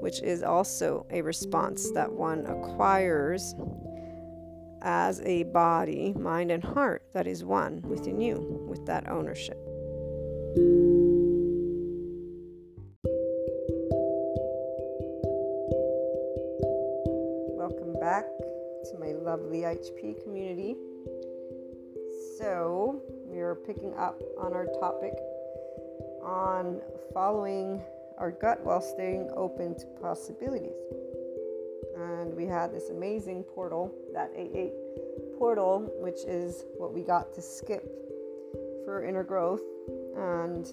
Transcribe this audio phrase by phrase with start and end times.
[0.00, 3.54] which is also a response that one acquires
[4.82, 9.58] as a body, mind, and heart that is one within you with that ownership.
[17.56, 18.24] Welcome back
[18.84, 20.76] to my lovely HP community.
[22.38, 25.14] So, we are picking up on our topic
[26.22, 26.80] on
[27.12, 27.82] following
[28.18, 30.74] our gut while staying open to possibilities
[31.98, 34.72] and we had this amazing portal, that 88
[35.38, 37.84] portal, which is what we got to skip
[38.84, 39.62] for inner growth.
[40.16, 40.70] And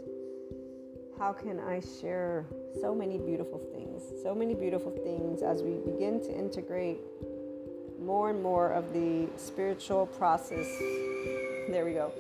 [1.18, 2.46] how can I share
[2.82, 4.04] so many beautiful things?
[4.22, 7.00] So many beautiful things as we begin to integrate
[8.00, 10.68] more and more of the spiritual process.
[11.70, 12.12] There we go.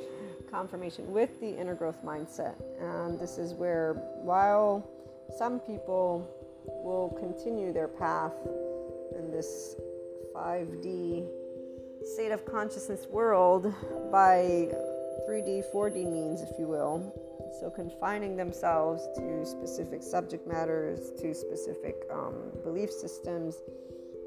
[0.49, 2.55] Confirmation with the inner growth mindset.
[2.79, 3.93] And this is where,
[4.23, 4.89] while
[5.37, 6.29] some people
[6.83, 8.33] will continue their path
[9.17, 9.75] in this
[10.35, 11.27] 5D
[12.03, 13.73] state of consciousness world
[14.11, 14.69] by
[15.27, 17.13] 3D, 4D means, if you will.
[17.59, 23.55] So, confining themselves to specific subject matters, to specific um, belief systems,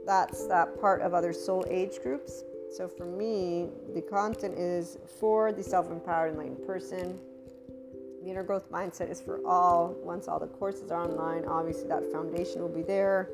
[0.06, 2.42] that's that part of other soul age groups.
[2.74, 7.18] So, for me, the content is for the self empowered enlightened person.
[8.28, 9.96] The inner growth mindset is for all.
[10.02, 13.30] Once all the courses are online, obviously that foundation will be there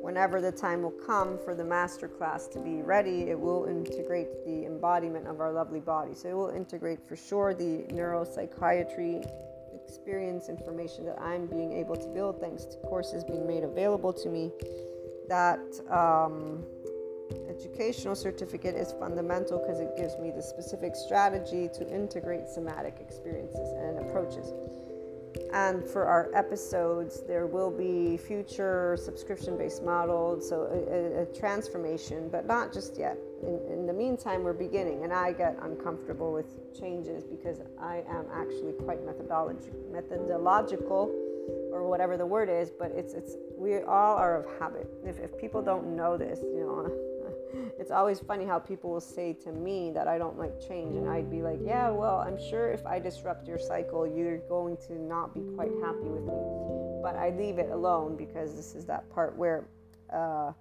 [0.00, 4.28] whenever the time will come for the master class to be ready, it will integrate
[4.46, 6.14] the embodiment of our lovely body.
[6.14, 9.30] So it will integrate for sure the neuropsychiatry
[9.84, 14.30] experience information that I'm being able to build thanks to courses being made available to
[14.30, 14.52] me.
[15.28, 16.64] That um,
[17.48, 23.72] educational certificate is fundamental because it gives me the specific strategy to integrate somatic experiences
[23.78, 24.52] and approaches.
[25.52, 31.26] And for our episodes, there will be future subscription based models, so a, a, a,
[31.26, 33.16] transformation, but not just yet.
[33.42, 36.46] In, in, the meantime, we're beginning, and I get uncomfortable with
[36.78, 41.12] changes because I am actually quite methodological,
[41.72, 44.88] or whatever the word is, but it's, it's we all are of habit.
[45.04, 46.90] If, if people don't know this, you know,
[47.78, 51.08] it's always funny how people will say to me that I don't like change, and
[51.08, 55.00] I'd be like, yeah, well, I'm sure if I disrupt your cycle, you're going to
[55.00, 57.00] not be quite happy with me.
[57.02, 59.68] But I leave it alone because this is that part where
[60.12, 60.52] uh,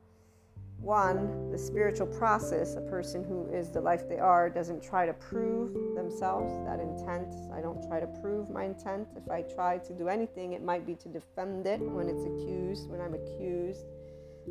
[0.80, 5.14] one, the spiritual process, a person who is the life they are doesn't try to
[5.14, 7.34] prove themselves, that intent.
[7.54, 9.10] I don't try to prove my intent.
[9.18, 12.90] If I try to do anything, it might be to defend it when it's accused,
[12.90, 13.86] when I'm accused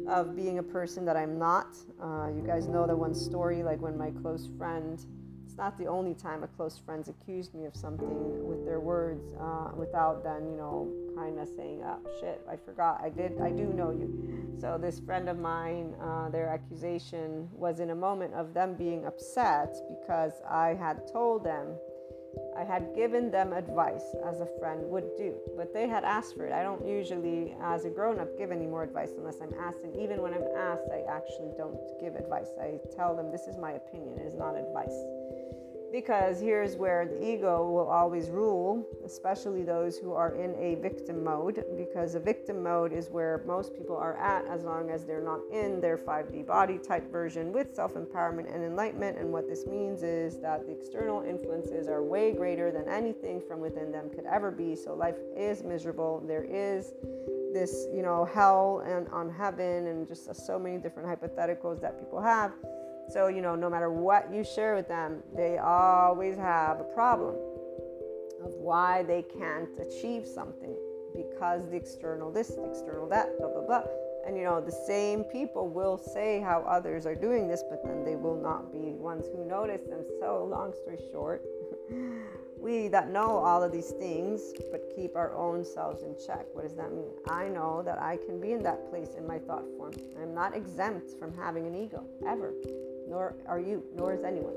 [0.07, 1.77] of being a person that I'm not.
[2.03, 5.05] Uh, you guys know that one story, like when my close friend
[5.49, 9.33] it's not the only time a close friend's accused me of something with their words
[9.41, 13.51] uh, without then, you know, kind of saying, oh shit, I forgot, I did, I
[13.51, 14.55] do know you.
[14.61, 19.07] So this friend of mine, uh, their accusation was in a moment of them being
[19.07, 21.69] upset because I had told them,
[22.57, 26.47] I had given them advice as a friend would do, but they had asked for
[26.47, 26.53] it.
[26.53, 29.85] I don't usually, as a grown up, give any more advice unless I'm asked.
[29.85, 32.49] And even when I'm asked, I actually don't give advice.
[32.61, 34.99] I tell them this is my opinion, it is not advice.
[35.91, 41.25] Because here's where the ego will always rule, especially those who are in a victim
[41.25, 45.25] mode, because a victim mode is where most people are at as long as they're
[45.25, 49.17] not in their 5D body type version with self empowerment and enlightenment.
[49.17, 53.61] And what this means is that the external influences are way greater than anything from
[53.61, 54.77] within them could ever be.
[54.77, 56.23] So life is miserable.
[56.27, 56.93] There is
[57.55, 62.21] this, you know, hell and on heaven, and just so many different hypotheticals that people
[62.21, 62.53] have
[63.11, 67.35] so, you know, no matter what you share with them, they always have a problem
[68.45, 70.77] of why they can't achieve something
[71.17, 73.85] because the external this, the external that, blah, blah, blah.
[74.27, 78.05] And, you know, the same people will say how others are doing this, but then
[78.05, 80.05] they will not be ones who notice them.
[80.21, 81.43] So, long story short,
[82.61, 86.63] we that know all of these things but keep our own selves in check what
[86.63, 89.65] does that mean i know that i can be in that place in my thought
[89.77, 92.53] form i'm not exempt from having an ego ever
[93.09, 94.55] nor are you, nor is anyone.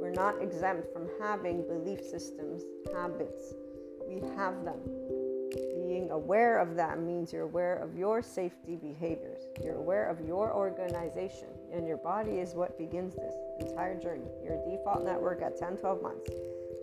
[0.00, 2.62] We're not exempt from having belief systems,
[2.92, 3.54] habits.
[4.08, 4.80] We have them.
[5.76, 9.42] Being aware of them means you're aware of your safety behaviors.
[9.62, 14.30] You're aware of your organization, and your body is what begins this entire journey.
[14.42, 16.30] Your default network at 10, 12 months,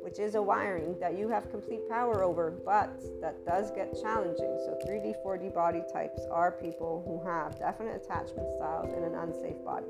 [0.04, 4.58] which is a wiring that you have complete power over, but that does get challenging.
[4.66, 9.64] So, 3D, 4D body types are people who have definite attachment styles in an unsafe
[9.66, 9.88] body.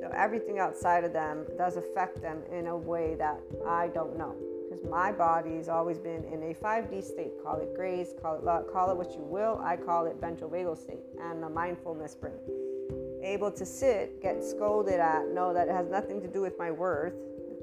[0.00, 4.34] So everything outside of them does affect them in a way that I don't know.
[4.68, 7.32] Because my body's always been in a 5D state.
[7.42, 9.60] Call it grace, call it call it what you will.
[9.62, 12.40] I call it ventral vagal state and a mindfulness brain.
[13.22, 16.70] Able to sit, get scolded at, know that it has nothing to do with my
[16.70, 17.14] worth.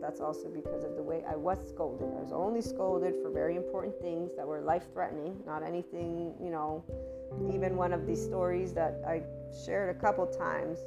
[0.01, 2.07] That's also because of the way I was scolded.
[2.17, 6.49] I was only scolded for very important things that were life threatening, not anything, you
[6.51, 6.83] know,
[7.53, 9.23] even one of these stories that I
[9.65, 10.79] shared a couple times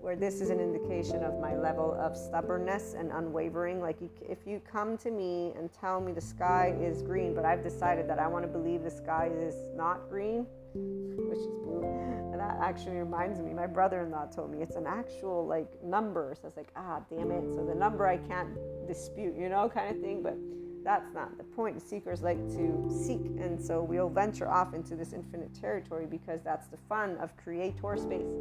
[0.00, 3.80] where this is an indication of my level of stubbornness and unwavering.
[3.80, 7.62] Like, if you come to me and tell me the sky is green, but I've
[7.62, 12.34] decided that I want to believe the sky is not green, which is blue, and
[12.40, 16.34] that actually reminds me, my brother in law told me it's an actual like number.
[16.36, 17.54] So I was like, ah, damn it.
[17.54, 18.56] So the number I can't
[18.86, 20.22] dispute, you know, kind of thing.
[20.22, 20.36] But
[20.84, 21.80] that's not the point.
[21.82, 26.66] Seekers like to seek, and so we'll venture off into this infinite territory because that's
[26.68, 28.32] the fun of creator space.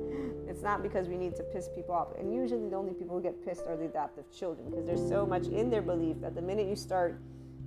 [0.47, 2.07] It's not because we need to piss people off.
[2.17, 5.25] And usually, the only people who get pissed are the adaptive children because there's so
[5.25, 7.19] much in their belief that the minute you start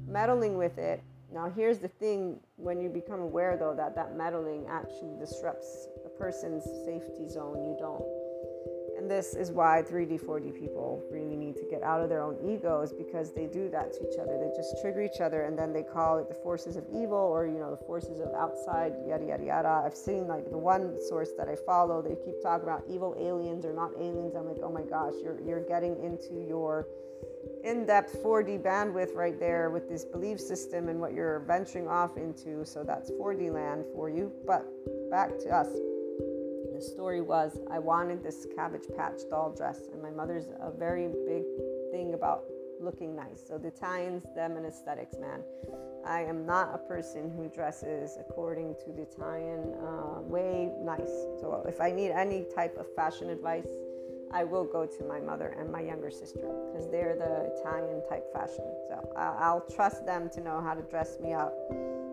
[0.06, 1.02] meddling with it,
[1.32, 6.08] now here's the thing when you become aware though that that meddling actually disrupts a
[6.08, 8.02] person's safety zone, you don't
[9.00, 12.36] and this is why 3D, 4D people really need to get out of their own
[12.46, 14.36] egos because they do that to each other.
[14.36, 17.46] They just trigger each other and then they call it the forces of evil or,
[17.46, 19.82] you know, the forces of outside, yada, yada, yada.
[19.86, 23.64] I've seen like the one source that I follow, they keep talking about evil aliens
[23.64, 24.34] or not aliens.
[24.36, 26.86] I'm like, oh my gosh, you're, you're getting into your
[27.64, 32.18] in depth 4D bandwidth right there with this belief system and what you're venturing off
[32.18, 32.66] into.
[32.66, 34.30] So that's 4D land for you.
[34.46, 34.66] But
[35.10, 35.68] back to us
[36.80, 41.08] the story was I wanted this Cabbage Patch doll dress, and my mother's a very
[41.26, 41.44] big
[41.92, 42.44] thing about
[42.80, 43.44] looking nice.
[43.46, 45.42] So the Italians, them and aesthetics, man.
[46.06, 51.12] I am not a person who dresses according to the Italian uh, way nice.
[51.38, 53.68] So if I need any type of fashion advice,
[54.32, 58.32] I will go to my mother and my younger sister because they're the Italian type
[58.32, 58.64] fashion.
[58.88, 61.52] So I'll trust them to know how to dress me up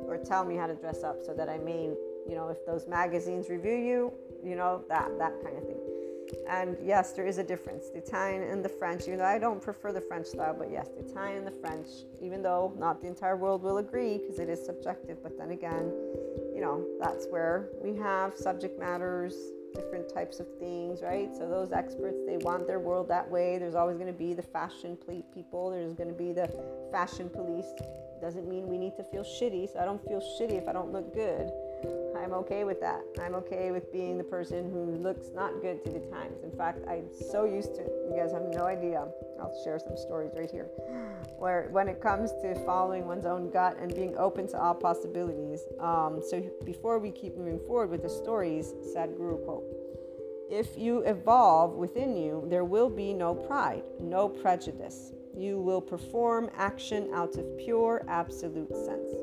[0.07, 1.93] or tell me how to dress up so that I may,
[2.27, 4.13] you know, if those magazines review you,
[4.47, 5.77] you know, that, that kind of thing.
[6.49, 7.89] And yes, there is a difference.
[7.89, 10.89] The Italian and the French, even though I don't prefer the French style, but yes,
[10.89, 11.87] the Italian and the French,
[12.21, 15.91] even though not the entire world will agree because it is subjective, but then again,
[16.53, 19.35] you know, that's where we have subject matters,
[19.73, 21.29] different types of things, right?
[21.33, 23.57] So those experts, they want their world that way.
[23.57, 26.53] There's always going to be the fashion plate people, there's going to be the
[26.91, 27.67] fashion police.
[28.21, 30.91] Doesn't mean we need to feel shitty, so I don't feel shitty if I don't
[30.91, 31.51] look good
[32.27, 33.05] I'm okay with that.
[33.23, 36.43] I'm okay with being the person who looks not good to the times.
[36.43, 37.91] In fact, I'm so used to it.
[38.09, 39.07] You guys have no idea.
[39.39, 40.65] I'll share some stories right here.
[41.39, 45.61] Where when it comes to following one's own gut and being open to all possibilities.
[45.79, 49.63] Um, so before we keep moving forward with the stories, Sadhguru quote.
[50.51, 55.13] If you evolve within you, there will be no pride, no prejudice.
[55.33, 59.13] You will perform action out of pure, absolute sense.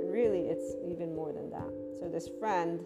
[0.00, 1.77] And really, it's even more than that.
[2.12, 2.84] This friend,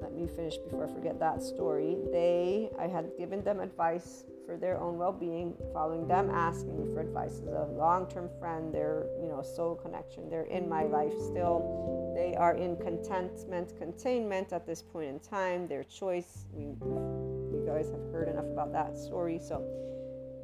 [0.00, 1.96] let me finish before I forget that story.
[2.10, 7.40] They, I had given them advice for their own well-being, following them asking for advice
[7.46, 8.74] as a long-term friend.
[8.74, 10.28] They're, you know, soul connection.
[10.28, 12.12] They're in my life still.
[12.16, 15.68] They are in contentment, containment at this point in time.
[15.68, 16.46] Their choice.
[16.52, 19.64] We, you guys have heard enough about that story, so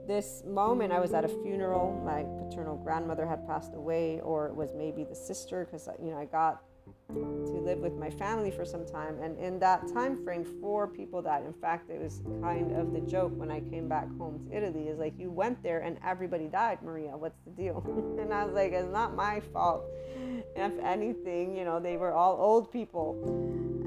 [0.06, 4.54] this moment i was at a funeral my paternal grandmother had passed away or it
[4.54, 6.62] was maybe the sister because you know i got
[7.08, 9.18] to live with my family for some time.
[9.22, 13.00] And in that time frame four people died in fact it was kind of the
[13.00, 16.46] joke when i came back home to italy is like you went there and everybody
[16.46, 17.16] died maria.
[17.16, 17.82] What's the deal?
[18.20, 19.84] And i was like it's not my fault.
[20.56, 23.08] If anything you know they were all old people.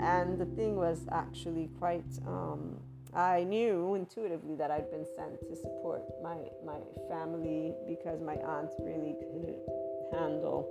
[0.02, 2.78] And the thing was actually quite um,
[3.14, 8.70] I knew intuitively that I'd been sent to support my my family because my aunt
[8.80, 10.68] really couldn't handle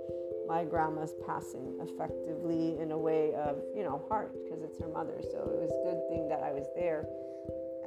[0.47, 5.21] my grandma's passing effectively in a way of you know heart because it's her mother.
[5.21, 7.05] So it was a good thing that I was there.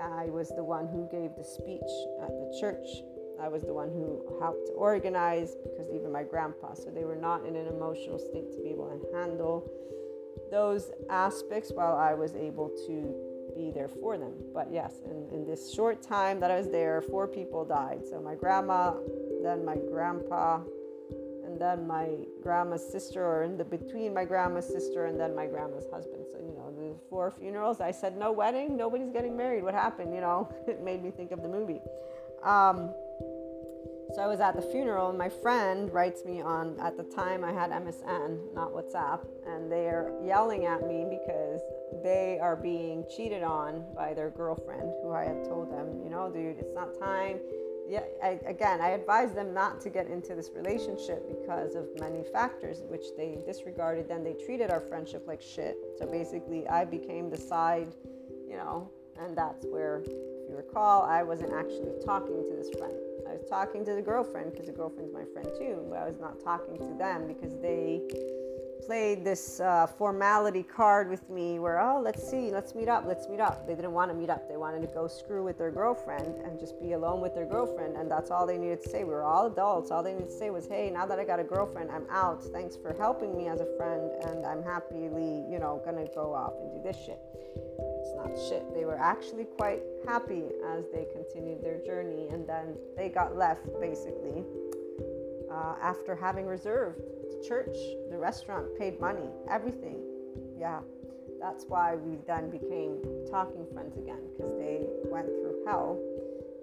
[0.00, 1.90] I was the one who gave the speech
[2.22, 2.86] at the church.
[3.40, 7.44] I was the one who helped organize because even my grandpa, so they were not
[7.44, 9.68] in an emotional state to be able to handle
[10.50, 13.14] those aspects while I was able to
[13.56, 14.34] be there for them.
[14.54, 18.02] But yes, in, in this short time that I was there, four people died.
[18.08, 18.94] So my grandma,
[19.42, 20.81] then my grandpa, and
[21.62, 22.08] then my
[22.42, 26.26] grandma's sister, or in the between my grandma's sister and then my grandma's husband.
[26.30, 27.80] So you know, the four funerals.
[27.80, 29.62] I said no wedding, nobody's getting married.
[29.62, 30.12] What happened?
[30.14, 31.80] You know, it made me think of the movie.
[32.42, 32.90] Um,
[34.14, 36.78] so I was at the funeral, and my friend writes me on.
[36.80, 41.60] At the time, I had MSN, not WhatsApp, and they're yelling at me because
[42.02, 46.30] they are being cheated on by their girlfriend, who I had told them, you know,
[46.30, 47.38] dude, it's not time.
[47.92, 52.24] Yeah, I, again, I advised them not to get into this relationship because of many
[52.24, 54.08] factors, which they disregarded.
[54.08, 55.76] Then they treated our friendship like shit.
[55.98, 57.94] So basically, I became the side,
[58.48, 62.94] you know, and that's where, if you recall, I wasn't actually talking to this friend.
[63.28, 66.18] I was talking to the girlfriend because the girlfriend's my friend too, but I was
[66.18, 68.00] not talking to them because they
[68.86, 73.28] played this uh, formality card with me where, oh, let's see, let's meet up, let's
[73.28, 73.66] meet up.
[73.66, 74.48] They didn't want to meet up.
[74.48, 77.96] They wanted to go screw with their girlfriend and just be alone with their girlfriend.
[77.96, 79.04] And that's all they needed to say.
[79.04, 79.90] We were all adults.
[79.90, 82.42] All they needed to say was, hey, now that I got a girlfriend, I'm out.
[82.52, 84.10] Thanks for helping me as a friend.
[84.24, 87.20] And I'm happily, you know, going to go off and do this shit.
[87.56, 88.74] It's not shit.
[88.74, 90.42] They were actually quite happy
[90.76, 92.28] as they continued their journey.
[92.30, 94.44] And then they got left, basically,
[95.50, 97.00] uh, after having reserved
[97.42, 97.76] church,
[98.10, 99.98] the restaurant paid money, everything.
[100.58, 100.80] Yeah,
[101.40, 102.98] that's why we then became
[103.30, 105.98] talking friends again because they went through hell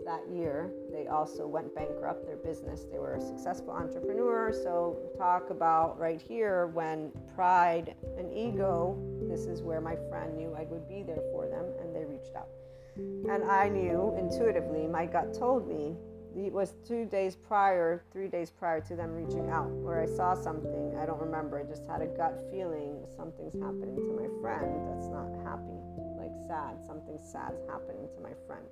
[0.06, 0.72] that year.
[0.92, 2.86] They also went bankrupt their business.
[2.92, 4.52] They were a successful entrepreneur.
[4.52, 8.98] So, talk about right here when pride and ego,
[9.30, 12.36] this is where my friend knew I would be there for them and they reached
[12.36, 12.48] out.
[12.96, 15.96] And I knew intuitively, my gut told me
[16.36, 20.36] it was two days prior, three days prior to them reaching out, where I saw
[20.36, 20.96] something.
[21.02, 21.60] I don't remember.
[21.60, 25.80] I just had a gut feeling something's happening to my friend that's not happy,
[26.18, 26.78] like sad.
[26.86, 28.66] Something sad's happening to my friend.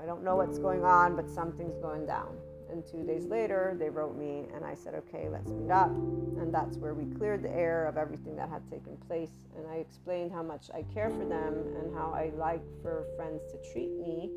[0.00, 2.36] I don't know what's going on, but something's going down.
[2.70, 5.90] And two days later, they wrote me, and I said, okay, let's meet up.
[5.90, 9.28] And that's where we cleared the air of everything that had taken place.
[9.58, 13.42] And I explained how much I care for them and how I like for friends
[13.52, 14.30] to treat me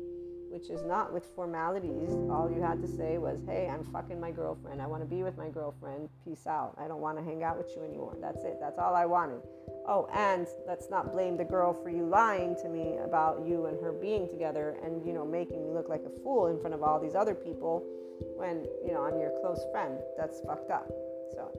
[0.56, 2.08] which is not with formalities.
[2.30, 4.80] All you had to say was, hey, I'm fucking my girlfriend.
[4.80, 6.08] I want to be with my girlfriend.
[6.24, 6.72] Peace out.
[6.78, 8.16] I don't want to hang out with you anymore.
[8.22, 8.56] That's it.
[8.58, 9.42] That's all I wanted.
[9.86, 13.78] Oh, and let's not blame the girl for you lying to me about you and
[13.82, 16.82] her being together and, you know, making me look like a fool in front of
[16.82, 17.84] all these other people
[18.36, 19.98] when, you know, I'm your close friend.
[20.16, 20.88] That's fucked up.
[21.32, 21.52] So,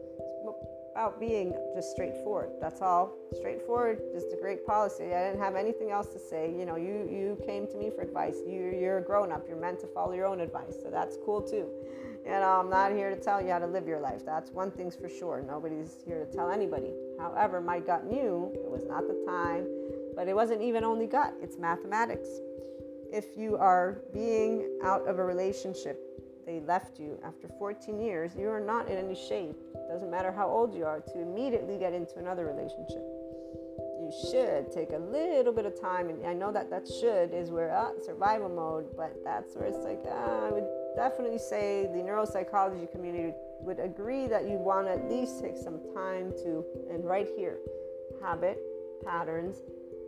[0.98, 2.50] about being just straightforward.
[2.60, 3.14] That's all.
[3.36, 5.14] Straightforward, just a great policy.
[5.14, 6.52] I didn't have anything else to say.
[6.52, 8.38] You know, you you came to me for advice.
[8.48, 9.46] You you're a grown up.
[9.48, 10.76] You're meant to follow your own advice.
[10.82, 11.70] So that's cool too.
[12.26, 14.26] And I'm not here to tell you how to live your life.
[14.26, 15.44] That's one thing's for sure.
[15.48, 16.92] Nobody's here to tell anybody.
[17.20, 19.68] However, my gut knew it was not the time,
[20.16, 21.36] but it wasn't even only gut.
[21.44, 22.28] It's mathematics.
[23.14, 26.07] If you are being out of a relationship
[26.48, 29.56] they left you after 14 years, you are not in any shape,
[29.92, 33.04] doesn't matter how old you are, to immediately get into another relationship.
[34.00, 36.08] you should take a little bit of time.
[36.08, 39.84] And I know that that should is where uh, survival mode, but that's where it's
[39.84, 44.94] like, uh, I would definitely say the neuropsychology community would agree that you want to
[44.94, 47.58] at least take some time to, and right here,
[48.24, 48.58] habit,
[49.04, 49.58] patterns,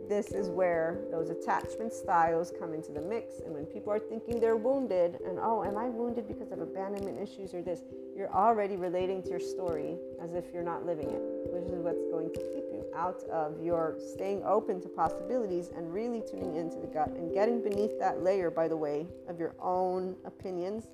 [0.08, 3.40] this is where those attachment styles come into the mix.
[3.40, 7.18] And when people are thinking they're wounded, and oh, am I wounded because of abandonment
[7.20, 7.82] issues or this?
[8.16, 12.04] You're already relating to your story as if you're not living it, which is what's
[12.10, 16.78] going to keep you out of your staying open to possibilities and really tuning into
[16.78, 20.88] the gut and getting beneath that layer, by the way, of your own opinions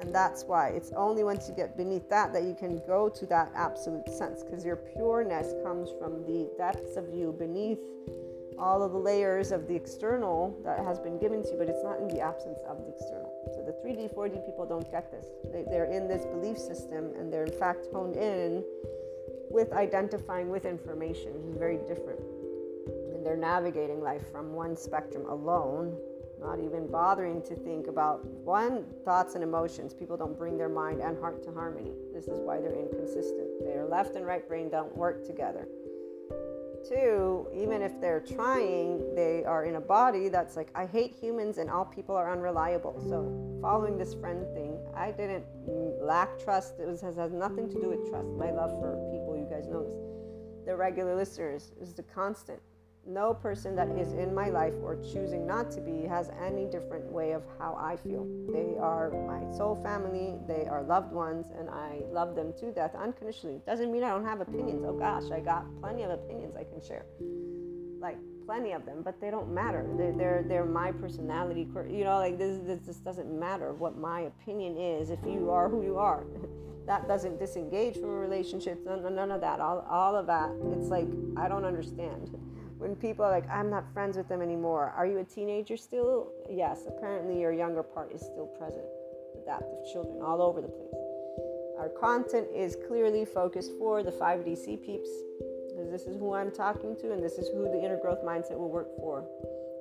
[0.00, 3.26] and that's why it's only once you get beneath that that you can go to
[3.26, 7.78] that absolute sense because your pureness comes from the depths of you beneath
[8.58, 11.84] all of the layers of the external that has been given to you, but it's
[11.84, 13.32] not in the absence of the external.
[13.54, 15.26] So the 3D, 4D people don't get this.
[15.52, 18.64] They, they're in this belief system and they're in fact honed in
[19.50, 22.20] with identifying with information, is very different.
[23.12, 25.96] And they're navigating life from one spectrum alone
[26.40, 29.94] not even bothering to think about one thoughts and emotions.
[29.94, 31.92] People don't bring their mind and heart to harmony.
[32.12, 33.64] This is why they're inconsistent.
[33.64, 35.66] Their left and right brain don't work together.
[36.88, 41.58] Two even if they're trying they are in a body that's like i hate humans
[41.58, 43.00] and all people are unreliable.
[43.08, 45.44] So following this friend thing i didn't
[46.00, 46.74] lack trust.
[46.78, 48.28] It was, has, has nothing to do with trust.
[48.28, 49.96] My love for people you guys know this.
[50.66, 52.60] The regular listeners is the constant
[53.06, 57.04] no person that is in my life or choosing not to be has any different
[57.10, 58.26] way of how I feel.
[58.52, 62.94] They are my soul family, they are loved ones, and I love them to death
[62.94, 63.60] unconditionally.
[63.66, 64.84] Doesn't mean I don't have opinions.
[64.86, 67.06] Oh gosh, I got plenty of opinions I can share.
[68.00, 69.86] Like plenty of them, but they don't matter.
[69.96, 71.68] They're they're, they're my personality.
[71.88, 75.82] You know, like this, this doesn't matter what my opinion is if you are who
[75.82, 76.24] you are.
[76.86, 78.84] that doesn't disengage from a relationship.
[78.86, 79.60] None, none of that.
[79.60, 80.50] All, all of that.
[80.76, 82.30] It's like I don't understand
[82.78, 84.92] when people are like, I'm not friends with them anymore.
[84.96, 86.32] Are you a teenager still?
[86.50, 88.84] Yes, apparently your younger part is still present.
[89.42, 90.94] Adaptive children all over the place.
[91.78, 95.10] Our content is clearly focused for the 5DC peeps,
[95.68, 98.58] because this is who I'm talking to, and this is who the inner growth mindset
[98.58, 99.26] will work for.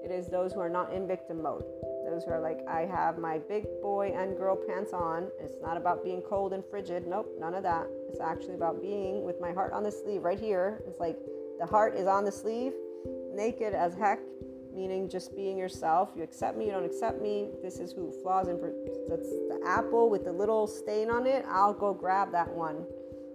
[0.04, 1.64] It is those who are not in victim mode.
[2.06, 5.30] Those who are like, I have my big boy and girl pants on.
[5.42, 7.08] It's not about being cold and frigid.
[7.08, 7.88] Nope, none of that.
[8.10, 10.84] It's actually about being with my heart on the sleeve right here.
[10.86, 11.18] It's like
[11.60, 12.74] the heart is on the sleeve
[13.36, 14.20] naked as heck,
[14.74, 16.12] meaning just being yourself.
[16.16, 17.50] You accept me, you don't accept me.
[17.62, 18.60] This is who flaws and
[19.10, 21.46] that's the apple with the little stain on it.
[21.48, 22.86] I'll go grab that one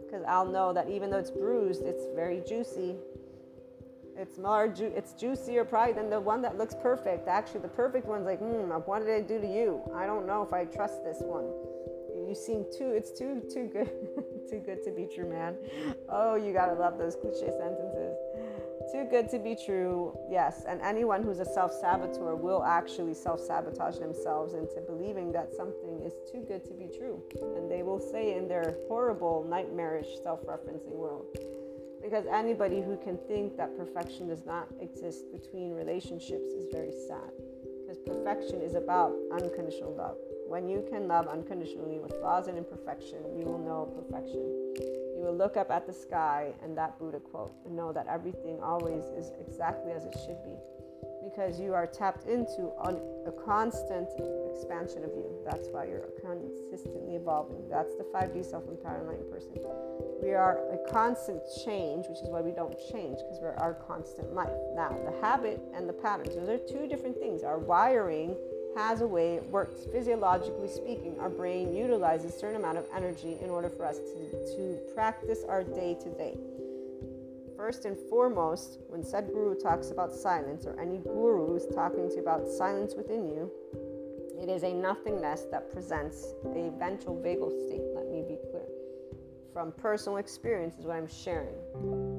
[0.04, 2.96] because I'll know that even though it's bruised, it's very juicy.
[4.16, 7.28] It's more ju- it's juicier probably than the one that looks perfect.
[7.28, 9.80] Actually, the perfect one's like, hmm, what did I do to you?
[9.94, 11.46] I don't know if I trust this one.
[12.28, 13.90] You seem too, it's too, too good,
[14.50, 15.56] too good to be true, man.
[16.08, 17.89] Oh, you gotta love those cliche sentences.
[18.92, 20.64] Too good to be true, yes.
[20.66, 26.00] And anyone who's a self saboteur will actually self sabotage themselves into believing that something
[26.02, 27.22] is too good to be true.
[27.56, 31.26] And they will say in their horrible, nightmarish self referencing world.
[32.02, 37.30] Because anybody who can think that perfection does not exist between relationships is very sad.
[37.82, 40.16] Because perfection is about unconditional love.
[40.48, 45.09] When you can love unconditionally with flaws and imperfection, you will know perfection.
[45.20, 48.58] You will look up at the sky and that Buddha quote and know that everything
[48.62, 50.56] always is exactly as it should be
[51.22, 54.08] because you are tapped into a constant
[54.50, 55.28] expansion of you.
[55.44, 57.68] That's why you're consistently evolving.
[57.68, 59.52] That's the 5D self empowerment person.
[60.22, 64.32] We are a constant change, which is why we don't change because we're our constant
[64.32, 64.56] life.
[64.74, 67.42] Now, the habit and the patterns, those are two different things.
[67.42, 68.36] Our wiring
[68.76, 69.86] has a way it works.
[69.92, 74.56] Physiologically speaking, our brain utilizes a certain amount of energy in order for us to,
[74.56, 76.36] to practice our day to day.
[77.56, 82.22] First and foremost, when Sadhguru talks about silence, or any guru is talking to you
[82.22, 83.50] about silence within you,
[84.40, 87.82] it is a nothingness that presents a ventral vagal state.
[87.94, 88.66] Let me be clear.
[89.52, 92.09] From personal experience is what I'm sharing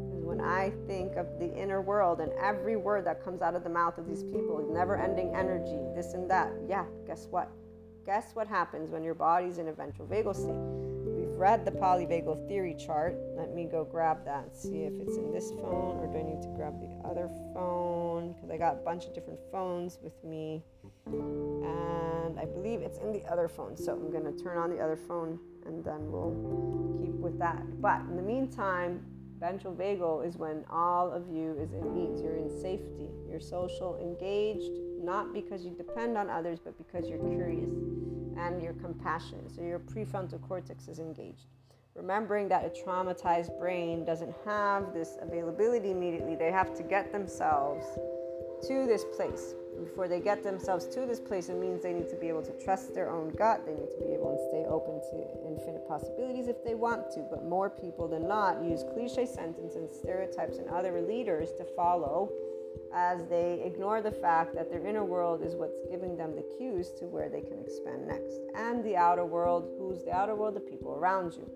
[0.43, 3.97] I think of the inner world and every word that comes out of the mouth
[3.97, 7.49] of these people, never ending energy, this and that, yeah, guess what?
[8.05, 10.81] Guess what happens when your body's in a ventral vagal state?
[11.15, 13.15] We've read the polyvagal theory chart.
[13.37, 16.23] Let me go grab that and see if it's in this phone or do I
[16.23, 18.33] need to grab the other phone?
[18.33, 20.63] Because I got a bunch of different phones with me.
[21.05, 23.77] And I believe it's in the other phone.
[23.77, 27.81] So I'm going to turn on the other phone and then we'll keep with that.
[27.81, 29.05] But in the meantime,
[29.41, 32.21] Ventral vagal is when all of you is in ease.
[32.21, 33.09] You're in safety.
[33.27, 34.71] You're social engaged,
[35.03, 37.71] not because you depend on others, but because you're curious
[38.37, 39.49] and you're compassionate.
[39.49, 41.47] So your prefrontal cortex is engaged.
[41.95, 46.35] remembering that a traumatized brain doesn't have this availability immediately.
[46.35, 47.85] They have to get themselves
[48.67, 49.55] to this place.
[49.79, 52.51] Before they get themselves to this place, it means they need to be able to
[52.63, 53.65] trust their own gut.
[53.65, 57.25] They need to be able to stay open to infinite possibilities if they want to.
[57.29, 62.29] But more people than not use cliche sentences and stereotypes and other leaders to follow
[62.93, 66.91] as they ignore the fact that their inner world is what's giving them the cues
[66.99, 68.39] to where they can expand next.
[68.55, 70.55] And the outer world, who's the outer world?
[70.55, 71.49] The people around you.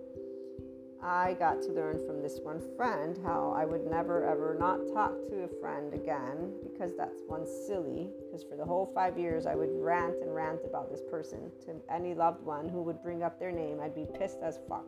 [1.01, 5.13] I got to learn from this one friend how I would never ever not talk
[5.29, 8.10] to a friend again because that's one silly.
[8.25, 11.75] Because for the whole five years, I would rant and rant about this person to
[11.93, 13.79] any loved one who would bring up their name.
[13.79, 14.86] I'd be pissed as fuck.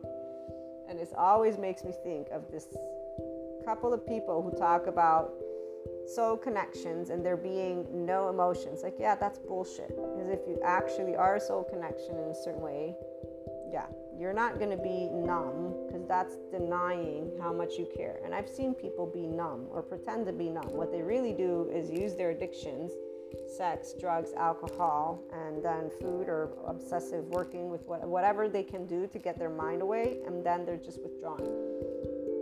[0.88, 2.66] And this always makes me think of this
[3.64, 5.32] couple of people who talk about
[6.06, 8.80] soul connections and there being no emotions.
[8.82, 9.88] Like, yeah, that's bullshit.
[9.88, 12.94] Because if you actually are a soul connection in a certain way,
[13.70, 13.86] yeah,
[14.18, 15.74] you're not going to be numb
[16.08, 18.20] that's denying how much you care.
[18.24, 20.72] And I've seen people be numb or pretend to be numb.
[20.72, 22.92] What they really do is use their addictions
[23.56, 29.06] sex, drugs, alcohol, and then food or obsessive working with what, whatever they can do
[29.06, 31.40] to get their mind away, and then they're just withdrawn.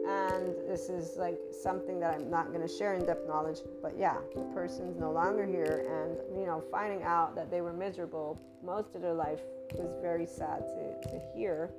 [0.07, 3.98] And this is like something that I'm not going to share in depth knowledge, but
[3.98, 8.38] yeah, the person's no longer here, and you know, finding out that they were miserable
[8.64, 9.40] most of their life
[9.74, 11.70] was very sad to, to hear.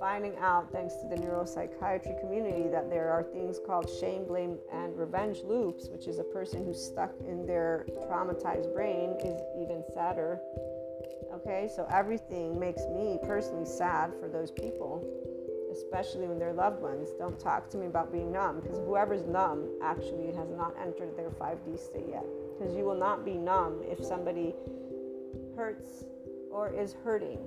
[0.00, 4.96] Finding out, thanks to the neuropsychiatry community, that there are things called shame, blame, and
[4.96, 10.40] revenge loops, which is a person who's stuck in their traumatized brain, is even sadder.
[11.34, 15.04] Okay, so everything makes me personally sad for those people,
[15.72, 17.08] especially when they're loved ones.
[17.18, 21.30] Don't talk to me about being numb, because whoever's numb actually has not entered their
[21.30, 22.24] 5D state yet.
[22.58, 24.54] Because you will not be numb if somebody
[25.56, 26.04] hurts
[26.50, 27.38] or is hurting.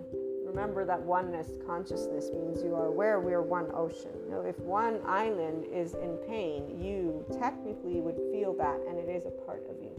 [0.51, 4.11] Remember that oneness consciousness means you are aware we are one ocean.
[4.45, 9.31] If one island is in pain, you technically would feel that, and it is a
[9.47, 9.95] part of you.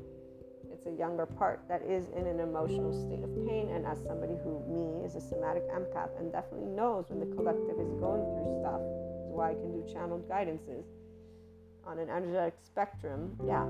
[0.71, 4.37] It's a younger part that is in an emotional state of pain, and as somebody
[4.45, 8.61] who, me, is a somatic empath and definitely knows when the collective is going through
[8.61, 8.83] stuff,
[9.25, 10.85] is why I can do channeled guidances
[11.87, 13.67] on an energetic spectrum, yeah,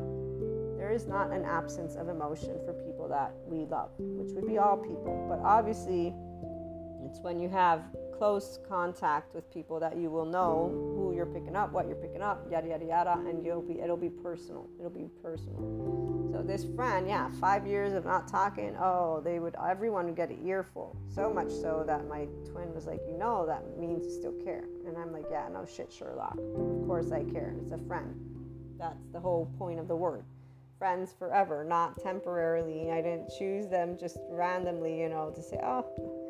[0.76, 4.58] there is not an absence of emotion for people that we love, which would be
[4.58, 5.26] all people.
[5.28, 6.12] But obviously,
[7.04, 7.82] it's when you have
[8.22, 12.22] close contact with people that you will know who you're picking up, what you're picking
[12.22, 14.68] up, yada yada yada, and you'll be it'll be personal.
[14.78, 16.30] It'll be personal.
[16.32, 18.76] So this friend, yeah, five years of not talking.
[18.80, 20.96] Oh, they would everyone would get an earful.
[21.12, 24.64] So much so that my twin was like, you know, that means you still care.
[24.86, 26.38] And I'm like, yeah, no shit, Sherlock.
[26.38, 27.54] Of course I care.
[27.60, 28.14] It's a friend.
[28.78, 30.24] That's the whole point of the word
[30.78, 32.90] friends forever, not temporarily.
[32.90, 36.21] I didn't choose them just randomly, you know, to say, oh.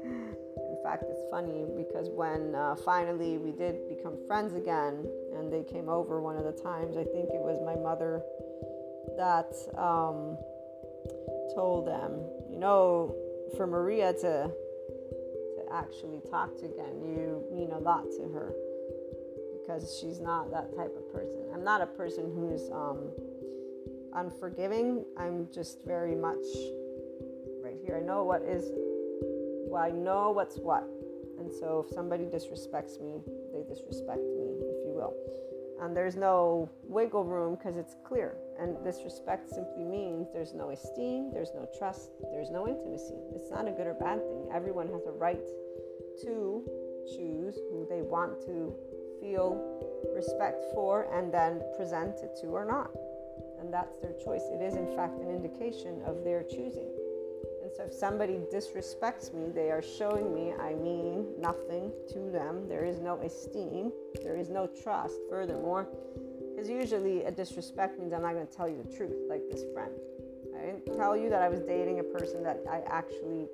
[0.92, 5.88] Fact, it's funny because when uh, finally we did become friends again and they came
[5.88, 8.20] over one of the times, I think it was my mother
[9.16, 10.37] that um,
[11.55, 13.16] told them, you know,
[13.57, 18.52] for Maria to to actually talk to again, you mean a lot to her
[19.57, 21.40] because she's not that type of person.
[21.55, 23.09] I'm not a person who's um,
[24.12, 25.07] unforgiving.
[25.16, 26.44] I'm just very much
[27.64, 27.96] right here.
[27.96, 28.70] I know what is,
[29.72, 30.85] well, I know what's what.
[31.40, 33.24] And so if somebody disrespects me,
[33.56, 35.16] they disrespect me, if you will.
[35.80, 38.37] And there's no wiggle room because it's clear.
[38.61, 43.16] And disrespect simply means there's no esteem, there's no trust, there's no intimacy.
[43.35, 44.46] It's not a good or bad thing.
[44.52, 45.48] Everyone has a right
[46.20, 46.62] to
[47.16, 48.76] choose who they want to
[49.22, 49.56] feel
[50.14, 52.90] respect for and then present it to or not
[53.62, 54.42] and that's their choice.
[54.50, 56.90] It is, in fact, an indication of their choosing.
[57.76, 62.68] So, if somebody disrespects me, they are showing me I mean nothing to them.
[62.68, 65.14] There is no esteem, there is no trust.
[65.30, 65.88] Furthermore,
[66.50, 69.64] because usually a disrespect means I'm not going to tell you the truth, like this
[69.72, 69.92] friend.
[70.58, 73.48] I didn't tell you that I was dating a person that I actually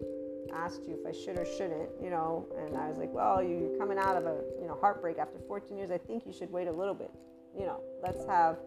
[0.53, 3.79] asked you if I should or shouldn't, you know, and I was like, well, you're
[3.79, 5.91] coming out of a, you know, heartbreak after 14 years.
[5.91, 7.11] I think you should wait a little bit
[7.59, 8.59] you know, let's have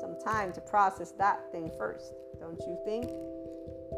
[0.00, 3.10] some time to process that thing first, don't you think?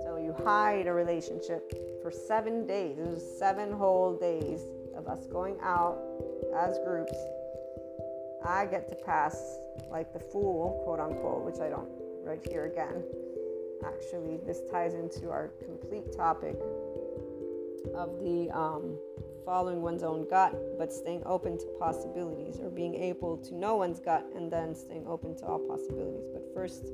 [0.01, 2.99] So you hide a relationship for seven days.
[2.99, 4.63] It was seven whole days
[4.97, 5.99] of us going out
[6.57, 7.17] as groups.
[8.45, 9.37] I get to pass
[9.91, 11.89] like the fool, quote unquote, which I don't
[12.25, 13.05] right here again.
[13.85, 16.57] Actually, this ties into our complete topic
[17.95, 18.97] of the um,
[19.45, 24.01] following one's own gut, but staying open to possibilities, or being able to know one's
[24.01, 26.27] gut and then staying open to all possibilities.
[26.33, 26.87] But first,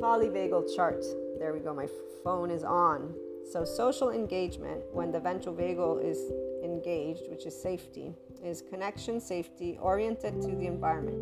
[0.00, 1.04] polyvagal chart.
[1.38, 1.88] There we go, my
[2.22, 3.14] phone is on.
[3.50, 6.18] So, social engagement, when the ventral vagal is
[6.64, 11.18] engaged, which is safety, is connection, safety, oriented to the environment.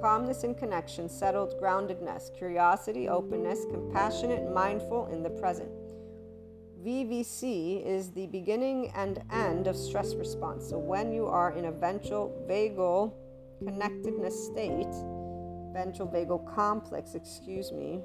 [0.00, 5.70] Calmness and connection, settled groundedness, curiosity, openness, compassionate, mindful in the present.
[6.84, 10.68] VVC is the beginning and end of stress response.
[10.68, 13.12] So when you are in a ventral vagal
[13.62, 14.94] connectedness state,
[15.72, 18.00] ventral vagal complex, excuse me,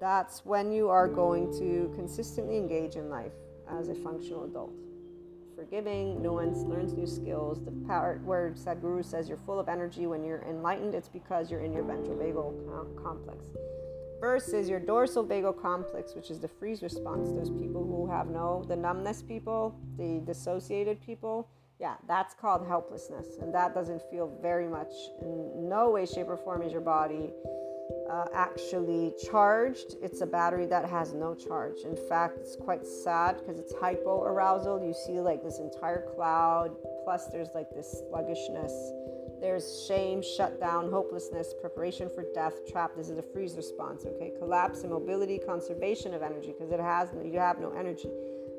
[0.00, 3.32] that's when you are going to consistently engage in life
[3.70, 4.72] as a functional adult.
[5.54, 7.64] Forgiving, nuance, learns new skills.
[7.64, 11.62] The part where Sadhguru says you're full of energy when you're enlightened, it's because you're
[11.62, 13.46] in your ventral vagal complex
[14.20, 17.30] versus your dorsal vagal complex, which is the freeze response.
[17.30, 21.48] Those people who have no, the numbness people, the dissociated people,
[21.80, 23.38] yeah, that's called helplessness.
[23.40, 27.32] And that doesn't feel very much, in no way, shape, or form is your body
[28.10, 29.96] uh, actually charged.
[30.02, 31.80] It's a battery that has no charge.
[31.84, 34.86] In fact, it's quite sad because it's hypoarousal.
[34.86, 38.72] You see like this entire cloud, plus there's like this sluggishness
[39.40, 42.92] there's shame, shutdown, hopelessness, preparation for death, trap.
[42.96, 44.32] This is a freeze response, okay?
[44.38, 48.10] Collapse, immobility, conservation of energy because it has you have no energy.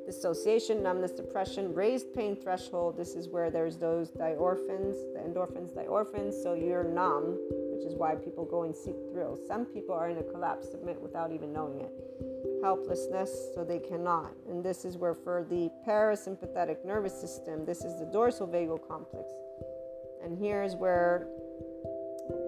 [0.07, 2.97] Dissociation, numbness, depression, raised pain threshold.
[2.97, 6.41] This is where there's those diorphins, the endorphins, diorphins.
[6.41, 7.37] So you're numb,
[7.71, 9.41] which is why people go and seek thrills.
[9.45, 11.91] Some people are in a collapse submit without even knowing it.
[12.63, 14.31] Helplessness, so they cannot.
[14.49, 19.29] And this is where for the parasympathetic nervous system, this is the dorsal vagal complex
[20.27, 21.27] and here's where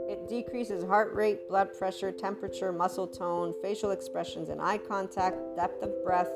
[0.09, 5.81] it decreases heart rate, blood pressure, temperature, muscle tone, facial expressions and eye contact, depth
[5.81, 6.29] of breath,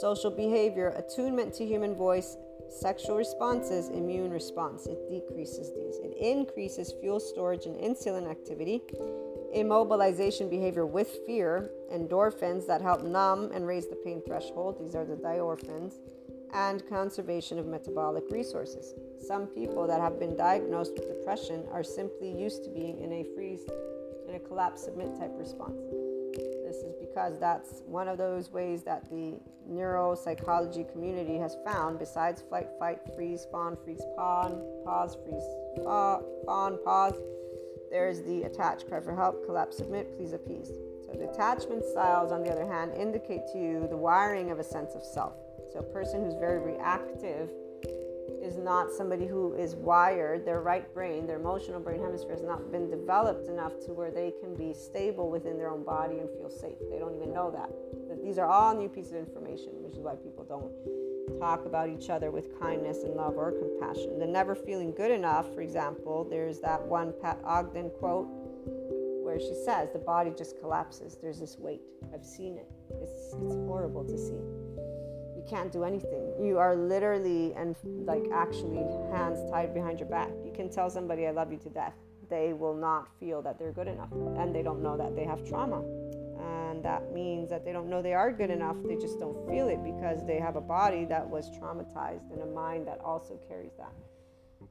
[0.00, 2.36] social behavior, attunement to human voice,
[2.68, 4.86] sexual responses, immune response.
[4.86, 5.98] It decreases these.
[5.98, 8.82] It increases fuel storage and insulin activity,
[9.54, 14.78] immobilization behavior with fear, endorphins that help numb and raise the pain threshold.
[14.80, 15.94] These are the diorphins
[16.52, 18.94] and conservation of metabolic resources.
[19.26, 23.24] Some people that have been diagnosed with depression are simply used to being in a
[23.34, 23.62] freeze,
[24.28, 26.05] in a collapse submit type response.
[26.66, 29.38] This is because that's one of those ways that the
[29.70, 35.44] neuropsychology community has found, besides flight, fight, freeze, fawn, freeze, pawn, pause, freeze,
[35.84, 37.14] fawn, pause,
[37.88, 40.72] there's the attach, cry for help, collapse, submit, please appease.
[41.06, 44.64] So the attachment styles, on the other hand, indicate to you the wiring of a
[44.64, 45.34] sense of self.
[45.72, 47.48] So a person who's very reactive
[48.46, 52.70] is not somebody who is wired, their right brain, their emotional brain hemisphere has not
[52.70, 56.48] been developed enough to where they can be stable within their own body and feel
[56.48, 56.78] safe.
[56.90, 57.68] They don't even know that.
[58.24, 60.72] These are all new pieces of information, which is why people don't
[61.40, 64.18] talk about each other with kindness and love or compassion.
[64.18, 68.28] The never feeling good enough, for example, there's that one Pat Ogden quote
[69.24, 71.18] where she says the body just collapses.
[71.20, 71.82] There's this weight.
[72.14, 72.70] I've seen it.
[73.02, 74.65] It's it's horrible to see
[75.48, 76.32] can't do anything.
[76.40, 80.30] You are literally and like actually hands tied behind your back.
[80.44, 81.94] You can tell somebody, I love you to death.
[82.28, 85.46] They will not feel that they're good enough and they don't know that they have
[85.48, 85.82] trauma.
[86.66, 88.76] And that means that they don't know they are good enough.
[88.86, 92.46] They just don't feel it because they have a body that was traumatized and a
[92.46, 93.92] mind that also carries that.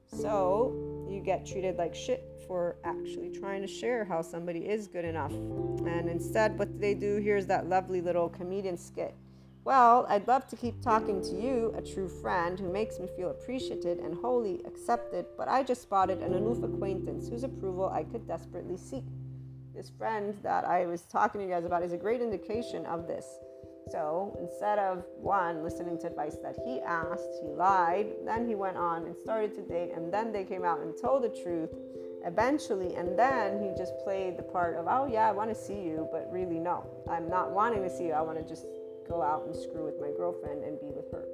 [0.08, 5.06] So you get treated like shit for actually trying to share how somebody is good
[5.06, 5.32] enough.
[5.32, 9.16] And instead, what they do here's that lovely little comedian skit
[9.66, 13.32] well, I'd love to keep talking to you, a true friend who makes me feel
[13.32, 18.28] appreciated and wholly accepted, but I just spotted an aloof acquaintance whose approval I could
[18.28, 19.04] desperately seek.
[19.74, 23.08] This friend that I was talking to you guys about is a great indication of
[23.08, 23.26] this.
[23.90, 28.78] So instead of one listening to advice that he asked, he lied, then he went
[28.78, 31.72] on and started to date, and then they came out and told the truth
[32.24, 35.82] eventually, and then he just played the part of, oh yeah, I want to see
[35.82, 38.66] you, but really, no, I'm not wanting to see you, I want to just
[39.08, 41.26] go out and screw with my girlfriend and be with her.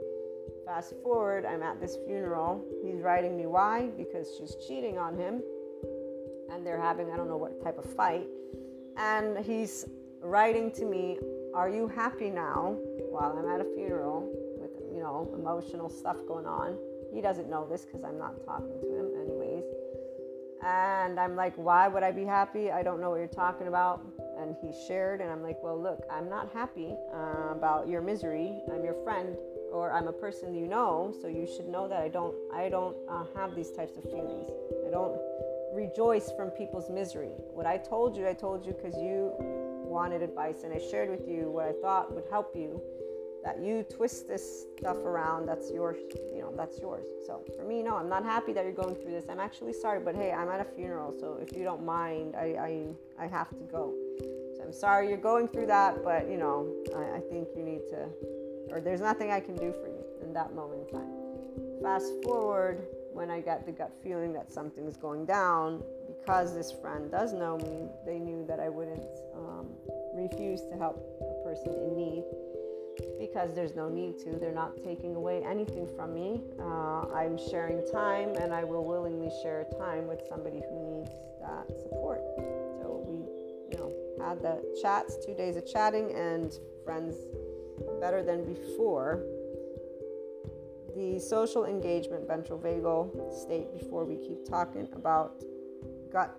[0.65, 2.63] Fast forward, I'm at this funeral.
[2.83, 3.89] He's writing me why?
[3.97, 5.41] Because she's cheating on him
[6.51, 8.27] and they're having, I don't know what type of fight.
[8.97, 9.85] And he's
[10.21, 11.17] writing to me,
[11.53, 12.77] Are you happy now?
[13.09, 16.77] While I'm at a funeral with, you know, emotional stuff going on.
[17.13, 19.63] He doesn't know this because I'm not talking to him, anyways.
[20.65, 22.71] And I'm like, Why would I be happy?
[22.71, 24.10] I don't know what you're talking about
[24.51, 28.61] and he shared and i'm like well look i'm not happy uh, about your misery.
[28.73, 29.37] I'm your friend
[29.71, 32.95] or i'm a person you know so you should know that i don't i don't
[33.09, 34.49] uh, have these types of feelings.
[34.87, 35.17] I don't
[35.73, 37.31] rejoice from people's misery.
[37.53, 41.27] What i told you i told you because you wanted advice and i shared with
[41.27, 42.81] you what i thought would help you
[43.43, 45.97] that you twist this stuff around that's yours
[46.33, 47.05] you know that's yours.
[47.25, 49.25] So for me no i'm not happy that you're going through this.
[49.29, 52.47] I'm actually sorry but hey i'm at a funeral so if you don't mind i
[52.69, 53.93] i, I have to go
[54.55, 57.81] so i'm sorry you're going through that but you know I, I think you need
[57.89, 58.07] to
[58.73, 61.09] or there's nothing i can do for you in that moment in time
[61.81, 67.11] fast forward when I got the gut feeling that something's going down, because this friend
[67.11, 69.05] does know me, they knew that I wouldn't
[69.35, 69.67] um,
[70.13, 72.23] refuse to help a person in need
[73.19, 74.31] because there's no need to.
[74.31, 76.41] They're not taking away anything from me.
[76.59, 81.67] Uh, I'm sharing time, and I will willingly share time with somebody who needs that
[81.81, 82.21] support.
[84.21, 86.53] Had the chats, two days of chatting, and
[86.83, 87.15] friends
[87.99, 89.23] better than before.
[90.95, 95.41] The social engagement ventral vagal state before we keep talking about
[96.11, 96.35] gut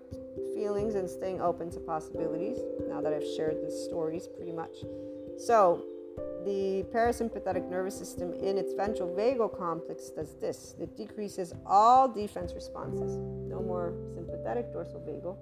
[0.53, 4.75] feelings and staying open to possibilities now that I've shared the stories pretty much.
[5.37, 5.83] So,
[6.45, 12.53] the parasympathetic nervous system in its ventral vagal complex does this it decreases all defense
[12.53, 13.17] responses.
[13.49, 15.37] No more sympathetic dorsal vagal.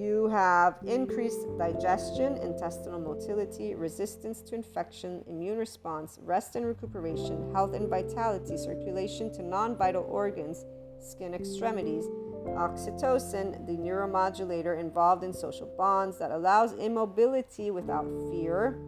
[0.00, 7.74] You have increased digestion, intestinal motility, resistance to infection, immune response, rest and recuperation, health
[7.74, 10.64] and vitality, circulation to non vital organs,
[10.98, 12.06] skin extremities,
[12.46, 18.80] oxytocin, the neuromodulator involved in social bonds that allows immobility without fear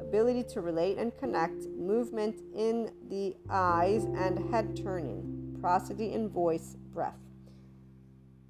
[0.00, 6.76] ability to relate and connect, movement in the eyes and head turning, prosody in voice,
[6.92, 7.29] breath.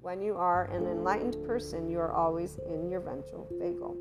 [0.01, 3.95] When you are an enlightened person, you are always in your ventral vagal.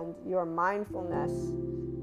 [0.00, 1.52] And your mindfulness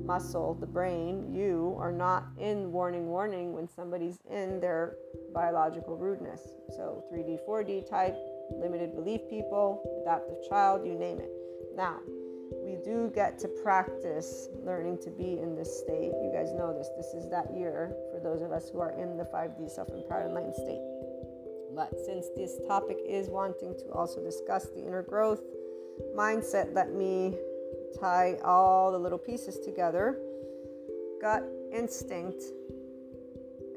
[0.06, 4.96] muscle, the brain, you are not in warning, warning when somebody's in their
[5.34, 6.42] biological rudeness.
[6.70, 8.16] So 3D, 4D type,
[8.62, 11.32] limited belief people, adaptive child, you name it.
[11.76, 11.98] Now,
[12.64, 16.12] we do get to practice learning to be in this state.
[16.22, 16.90] You guys know this.
[16.96, 20.28] This is that year for those of us who are in the 5D self empowered
[20.28, 20.93] enlightened state.
[21.76, 25.42] But since this topic is wanting to also discuss the inner growth
[26.16, 27.36] mindset, let me
[28.00, 30.20] tie all the little pieces together.
[31.22, 32.44] Gut instinct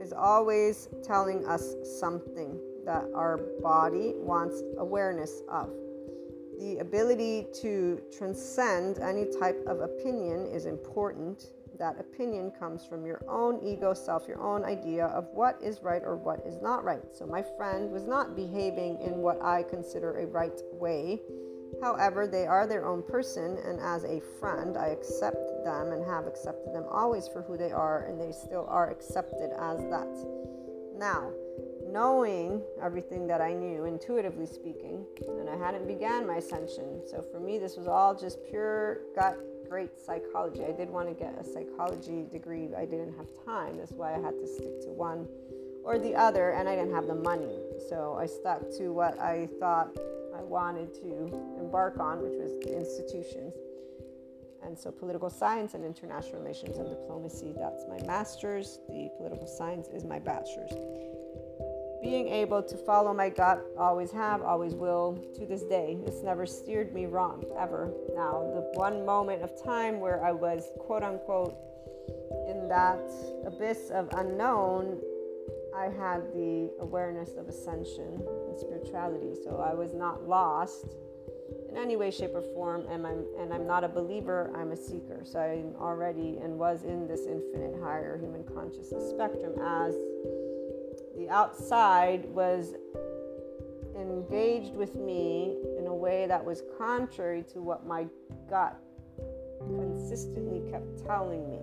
[0.00, 5.70] is always telling us something that our body wants awareness of.
[6.60, 11.50] The ability to transcend any type of opinion is important.
[11.78, 16.02] That opinion comes from your own ego self, your own idea of what is right
[16.02, 17.02] or what is not right.
[17.12, 21.20] So, my friend was not behaving in what I consider a right way.
[21.82, 26.26] However, they are their own person, and as a friend, I accept them and have
[26.26, 30.08] accepted them always for who they are, and they still are accepted as that.
[30.96, 31.32] Now,
[31.84, 35.04] knowing everything that I knew, intuitively speaking,
[35.38, 37.02] and I hadn't began my ascension.
[37.06, 40.64] So for me, this was all just pure gut, great psychology.
[40.64, 43.78] I did want to get a psychology degree, I didn't have time.
[43.78, 45.26] That's why I had to stick to one
[45.84, 47.58] or the other, and I didn't have the money.
[47.88, 49.90] So I stuck to what I thought
[50.36, 53.54] I wanted to embark on, which was the institutions.
[54.64, 58.80] And so, political science and international relations and diplomacy, that's my master's.
[58.88, 60.72] The political science is my bachelor's
[62.02, 65.98] being able to follow my gut, always have, always will to this day.
[66.06, 67.92] It's never steered me wrong, ever.
[68.14, 71.56] Now, the one moment of time where I was quote unquote
[72.48, 73.00] in that
[73.46, 75.00] abyss of unknown,
[75.76, 79.34] I had the awareness of ascension and spirituality.
[79.44, 80.96] So I was not lost
[81.68, 84.76] in any way, shape, or form, and I'm, and I'm not a believer, I'm a
[84.76, 85.20] seeker.
[85.24, 89.94] So I'm already and was in this infinite higher human consciousness spectrum as
[91.16, 92.74] the outside was
[93.98, 98.06] engaged with me in a way that was contrary to what my
[98.48, 98.78] gut
[99.58, 101.60] consistently kept telling me,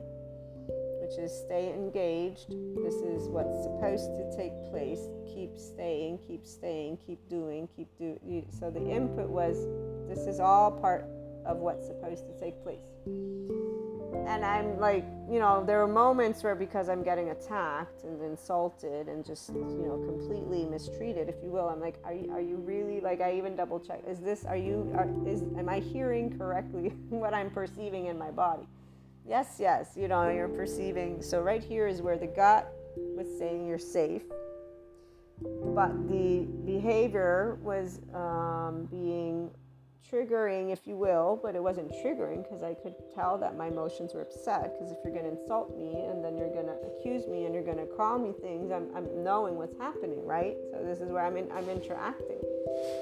[1.02, 2.50] which is stay engaged.
[2.84, 5.08] This is what's supposed to take place.
[5.34, 8.48] Keep staying, keep staying, keep doing, keep doing.
[8.60, 9.58] So the input was
[10.10, 11.06] this is all part
[11.46, 13.73] of what's supposed to take place
[14.26, 19.08] and I'm like, you know, there are moments where because I'm getting attacked and insulted
[19.08, 22.58] and just, you know, completely mistreated, if you will, I'm like, are you, are you
[22.58, 23.22] really like?
[23.22, 24.02] I even double check.
[24.08, 24.46] Is this?
[24.46, 24.92] Are you?
[24.96, 28.68] Are, is am I hearing correctly what I'm perceiving in my body?
[29.28, 29.92] Yes, yes.
[29.96, 31.22] You know, you're perceiving.
[31.22, 32.72] So right here is where the gut
[33.16, 34.24] was saying you're safe,
[35.42, 39.50] but the behavior was um, being
[40.12, 44.14] triggering, if you will, but it wasn't triggering because I could tell that my emotions
[44.14, 44.74] were upset.
[44.74, 47.54] Because if you're going to insult me and then you're going to accuse me and
[47.54, 50.56] you're going to call me things, I'm, I'm knowing what's happening, right?
[50.72, 52.40] So this is where I'm in, I'm interacting.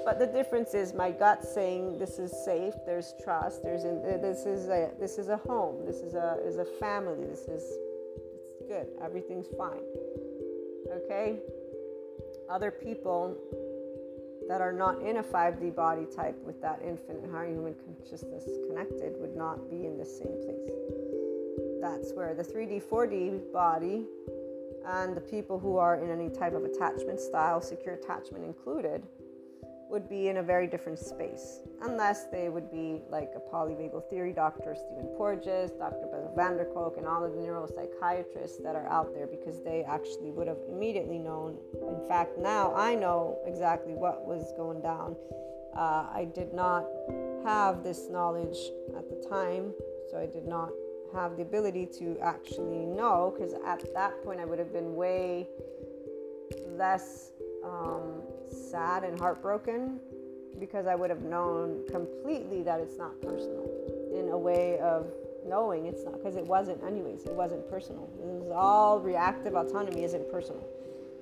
[0.04, 4.44] But the difference is my gut saying this is safe, there's trust, there's in, this
[4.44, 7.62] is a this is a home, this is a is a family, this is
[8.16, 9.82] it's good, everything's fine.
[11.04, 11.38] Okay?
[12.50, 13.36] Other people
[14.48, 19.14] that are not in a 5D body type with that infinite higher human consciousness connected
[19.18, 20.72] would not be in the same place.
[21.80, 24.06] That's where the 3D, 4D body
[24.86, 29.02] and the people who are in any type of attachment style, secure attachment included,
[29.92, 34.32] would be in a very different space, unless they would be like a polyvagal theory
[34.32, 36.06] doctor, Stephen Porges, Dr.
[36.10, 39.84] Bessel van der Kolk, and all of the neuropsychiatrists that are out there because they
[39.84, 41.58] actually would have immediately known.
[41.86, 45.14] In fact, now I know exactly what was going down.
[45.76, 46.86] Uh, I did not
[47.44, 48.58] have this knowledge
[48.96, 49.74] at the time,
[50.10, 50.70] so I did not
[51.12, 55.48] have the ability to actually know because at that point I would have been way
[56.66, 57.32] less
[57.62, 58.22] um,
[58.52, 60.00] sad and heartbroken
[60.58, 63.68] because I would have known completely that it's not personal
[64.14, 65.06] in a way of
[65.46, 68.08] knowing it's not because it wasn't anyways it wasn't personal.
[68.20, 70.64] It was all reactive autonomy isn't personal.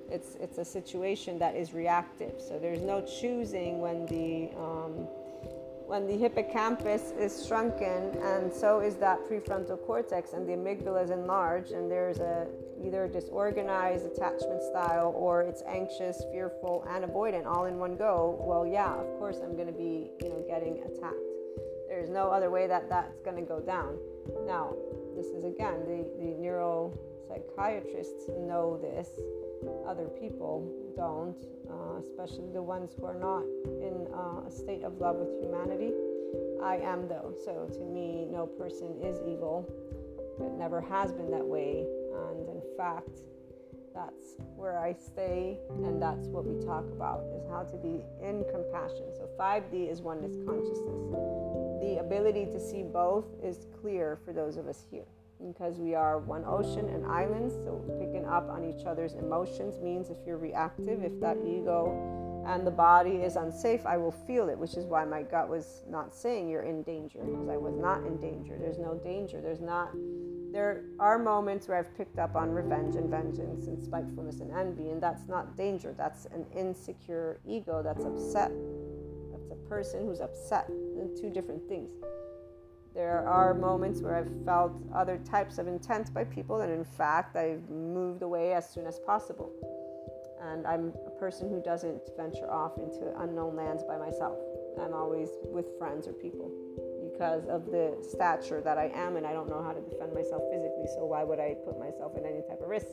[0.09, 2.33] It's it's a situation that is reactive.
[2.39, 5.07] So there's no choosing when the um,
[5.91, 11.09] when the hippocampus is shrunken and so is that prefrontal cortex and the amygdala is
[11.09, 12.47] enlarged and there's a
[12.81, 18.65] either disorganized attachment style or it's anxious fearful and avoidant all in one go well
[18.65, 21.27] yeah of course i'm going to be you know getting attacked.
[21.89, 23.97] There's no other way that that's going to go down.
[24.47, 24.73] Now
[25.13, 29.09] this is again the, the neuropsychiatrists know this.
[29.85, 31.35] Other people don't,
[31.71, 33.43] uh, especially the ones who are not
[33.81, 35.91] in uh, a state of love with humanity.
[36.63, 37.33] I am, though.
[37.43, 39.67] So to me, no person is evil.
[40.39, 41.85] It never has been that way.
[42.29, 43.19] And in fact,
[43.93, 48.45] that's where I stay, and that's what we talk about is how to be in
[48.51, 49.11] compassion.
[49.15, 51.11] So 5D is oneness consciousness.
[51.81, 55.07] The ability to see both is clear for those of us here
[55.47, 57.53] because we are one ocean and islands.
[57.63, 62.65] So picking up on each other's emotions means if you're reactive, if that ego and
[62.65, 66.13] the body is unsafe, I will feel it, which is why my gut was not
[66.13, 68.57] saying you're in danger because I was not in danger.
[68.59, 69.41] There's no danger.
[69.41, 69.91] There's not.
[70.51, 74.89] There are moments where I've picked up on revenge and vengeance and spitefulness and envy,
[74.89, 75.95] and that's not danger.
[75.97, 78.51] That's an insecure ego that's upset.
[79.31, 80.67] That's a person who's upset.
[80.67, 81.91] And two different things.
[82.93, 87.37] There are moments where I've felt other types of intent by people, and in fact,
[87.37, 89.51] I've moved away as soon as possible.
[90.41, 94.37] And I'm a person who doesn't venture off into unknown lands by myself.
[94.81, 96.51] I'm always with friends or people
[97.11, 100.43] because of the stature that I am, and I don't know how to defend myself
[100.51, 102.87] physically, so why would I put myself in any type of risk?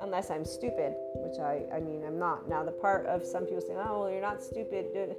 [0.00, 2.48] Unless I'm stupid, which I, I mean, I'm not.
[2.48, 5.14] Now, the part of some people saying, oh, well, you're not stupid uh,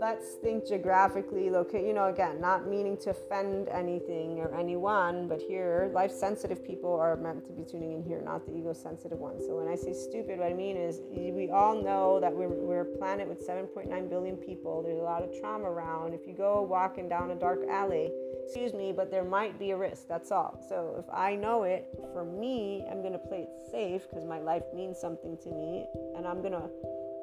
[0.00, 5.38] let's think geographically locate you know again not meaning to offend anything or anyone but
[5.42, 9.18] here life sensitive people are meant to be tuning in here not the ego sensitive
[9.18, 9.44] ones.
[9.46, 12.80] So when i say stupid what i mean is we all know that we're, we're
[12.80, 14.82] a planet with 7.9 billion people.
[14.82, 16.14] There's a lot of trauma around.
[16.14, 18.10] If you go walking down a dark alley
[18.44, 20.64] excuse me but there might be a risk that's all.
[20.66, 21.84] So if i know it
[22.14, 25.84] for me i'm going to play it safe because my life means something to me
[26.16, 26.70] and i'm going to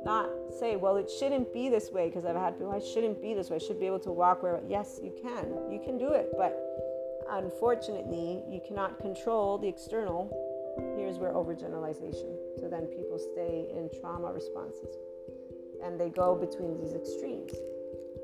[0.07, 3.33] not say, well, it shouldn't be this way because I've had people, I shouldn't be
[3.33, 3.57] this way.
[3.57, 5.45] I should be able to walk where, yes, you can.
[5.69, 6.31] You can do it.
[6.37, 6.57] But
[7.29, 10.31] unfortunately, you cannot control the external.
[10.95, 12.37] Here's where overgeneralization.
[12.59, 14.95] So then people stay in trauma responses
[15.83, 17.53] and they go between these extremes,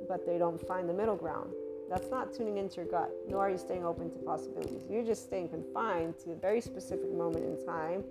[0.08, 1.52] but they don't find the middle ground.
[1.90, 4.84] That's not tuning into your gut, nor are you staying open to possibilities.
[4.90, 8.04] You're just staying confined to a very specific moment in time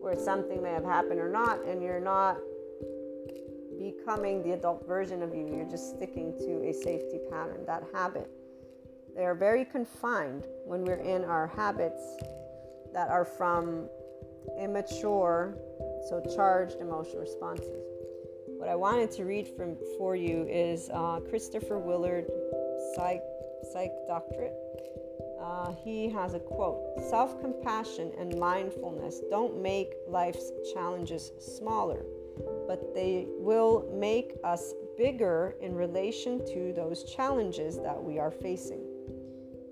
[0.00, 2.38] where something may have happened or not, and you're not
[3.78, 5.46] becoming the adult version of you.
[5.46, 8.28] You're just sticking to a safety pattern, that habit.
[9.16, 12.02] They are very confined when we're in our habits
[12.92, 13.88] that are from
[14.60, 15.56] immature,
[16.08, 17.84] so charged emotional responses.
[18.58, 22.26] What I wanted to read from for you is uh, Christopher Willard,
[22.94, 23.22] psych,
[23.72, 24.54] psych doctorate.
[25.40, 32.04] Uh, he has a quote Self compassion and mindfulness don't make life's challenges smaller
[32.66, 38.82] but they will make us bigger in relation to those challenges that we are facing.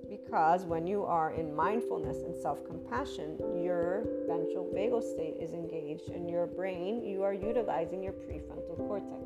[0.08, 6.08] Because when you are in mindfulness and self compassion, your ventral vagal state is engaged,
[6.08, 9.22] and your brain, you are utilizing your prefrontal cortex.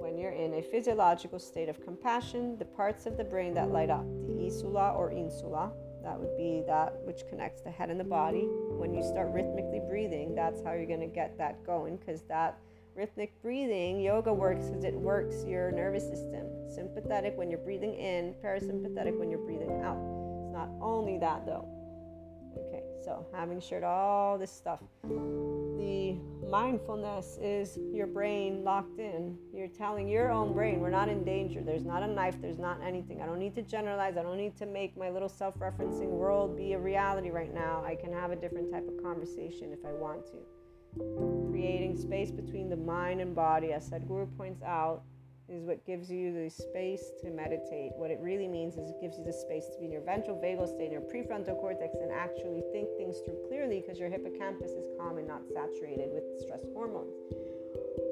[0.00, 3.90] When you're in a physiological state of compassion, the parts of the brain that light
[3.90, 5.72] up, the insula or insula,
[6.02, 8.46] that would be that which connects the head and the body.
[8.78, 12.58] When you start rhythmically breathing, that's how you're going to get that going because that
[12.94, 16.46] rhythmic breathing, yoga works because it works your nervous system.
[16.68, 19.98] Sympathetic when you're breathing in, parasympathetic when you're breathing out.
[20.42, 21.68] It's not only that though.
[22.56, 26.18] Okay, so having shared all this stuff, the
[26.50, 29.38] mindfulness is your brain locked in.
[29.54, 31.62] You're telling your own brain, we're not in danger.
[31.62, 33.22] There's not a knife, there's not anything.
[33.22, 34.16] I don't need to generalize.
[34.16, 37.84] I don't need to make my little self referencing world be a reality right now.
[37.86, 41.50] I can have a different type of conversation if I want to.
[41.52, 45.04] Creating space between the mind and body, as Sadhguru points out,
[45.50, 47.90] is what gives you the space to meditate.
[47.96, 50.38] What it really means is it gives you the space to be in your ventral
[50.38, 54.70] vagal state, in your prefrontal cortex, and actually think things through clearly because your hippocampus
[54.70, 57.14] is calm and not saturated with stress hormones.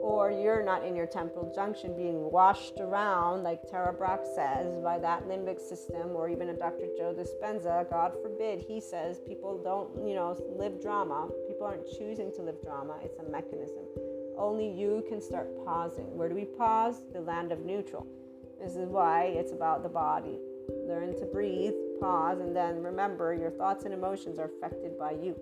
[0.03, 4.99] Or you're not in your temporal junction being washed around, like Tara Brach says, by
[4.99, 6.87] that limbic system, or even a Dr.
[6.97, 7.89] Joe Dispenza.
[7.91, 11.29] God forbid, he says people don't, you know, live drama.
[11.47, 13.85] People aren't choosing to live drama, it's a mechanism
[14.39, 16.17] only you can start pausing.
[16.17, 17.03] Where do we pause?
[17.13, 18.07] The land of neutral.
[18.61, 20.39] This is why it's about the body.
[20.87, 25.37] Learn to breathe, pause, and then remember your thoughts and emotions are affected by you.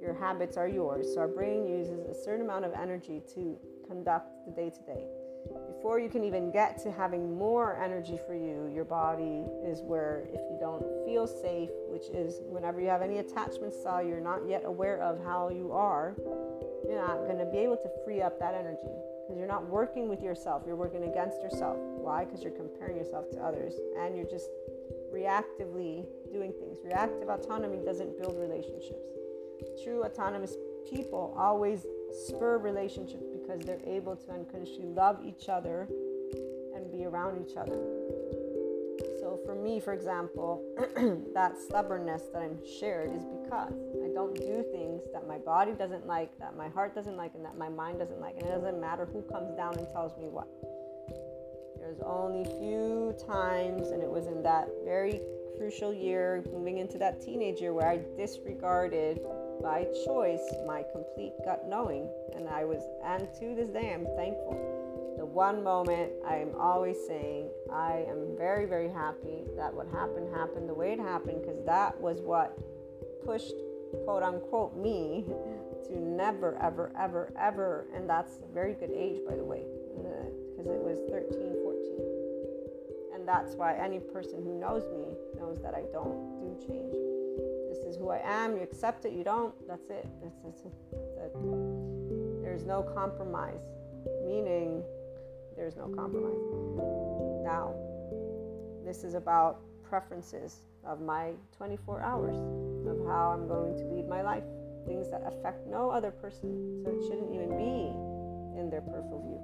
[0.00, 1.14] Your habits are yours.
[1.14, 5.04] So our brain uses a certain amount of energy to conduct the day to day.
[5.74, 10.28] Before you can even get to having more energy for you, your body is where,
[10.32, 14.40] if you don't feel safe, which is whenever you have any attachment style you're not
[14.48, 16.16] yet aware of how you are,
[16.88, 18.90] you're not going to be able to free up that energy
[19.22, 20.62] because you're not working with yourself.
[20.66, 21.76] You're working against yourself.
[21.78, 22.24] Why?
[22.24, 24.48] Because you're comparing yourself to others and you're just
[25.12, 26.78] reactively doing things.
[26.84, 29.12] Reactive autonomy doesn't build relationships.
[29.84, 30.56] True autonomous
[30.88, 31.86] people always
[32.26, 35.88] spur relationships because they're able to unconsciously love each other
[36.74, 37.78] and be around each other.
[39.20, 40.62] So, for me, for example,
[41.34, 43.72] that stubbornness that I'm shared is because
[44.04, 47.44] I don't do things that my body doesn't like, that my heart doesn't like, and
[47.44, 48.36] that my mind doesn't like.
[48.36, 50.48] And it doesn't matter who comes down and tells me what.
[51.78, 55.20] There's only a few times, and it was in that very
[55.56, 59.20] crucial year, moving into that teenage year, where I disregarded
[59.62, 62.08] by choice my complete gut knowing.
[62.34, 65.14] And I was, and to this day, I'm thankful.
[65.18, 70.68] The one moment I'm always saying, I am very, very happy that what happened happened
[70.68, 72.56] the way it happened because that was what
[73.24, 73.54] pushed
[74.04, 75.24] quote unquote me
[75.88, 79.64] to never, ever, ever, ever, and that's a very good age, by the way,
[79.98, 83.14] uh, because it was 13, 14.
[83.14, 87.17] And that's why any person who knows me knows that I don't do change.
[87.78, 88.56] This is who I am.
[88.56, 89.54] You accept it, you don't.
[89.66, 90.06] That's it.
[90.22, 92.42] That's, that's, that's it.
[92.42, 93.60] There's no compromise,
[94.24, 94.82] meaning
[95.56, 96.38] there's no compromise.
[97.44, 97.74] Now,
[98.84, 100.56] this is about preferences
[100.86, 102.36] of my 24 hours
[102.86, 104.44] of how I'm going to lead my life.
[104.86, 106.82] Things that affect no other person.
[106.84, 107.92] So it shouldn't even be
[108.58, 109.40] in their peripheral view.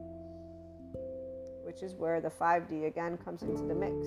[1.66, 4.06] Which is where the 5D again comes into the mix.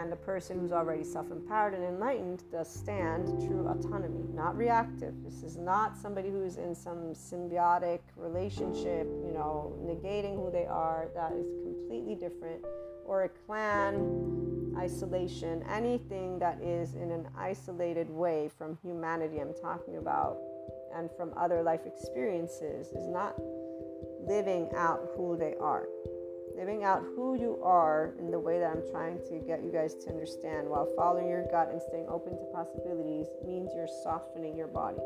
[0.00, 5.14] And a person who's already self empowered and enlightened does stand true autonomy, not reactive.
[5.22, 11.08] This is not somebody who's in some symbiotic relationship, you know, negating who they are.
[11.14, 12.64] That is completely different.
[13.06, 19.98] Or a clan isolation, anything that is in an isolated way from humanity, I'm talking
[19.98, 20.38] about,
[20.94, 23.34] and from other life experiences, is not
[24.26, 25.86] living out who they are.
[26.56, 29.94] Living out who you are in the way that I'm trying to get you guys
[30.04, 30.68] to understand.
[30.68, 34.98] While following your gut and staying open to possibilities means you're softening your body.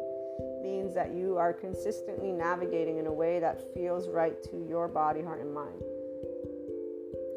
[0.62, 5.22] Means that you are consistently navigating in a way that feels right to your body,
[5.22, 5.80] heart, and mind.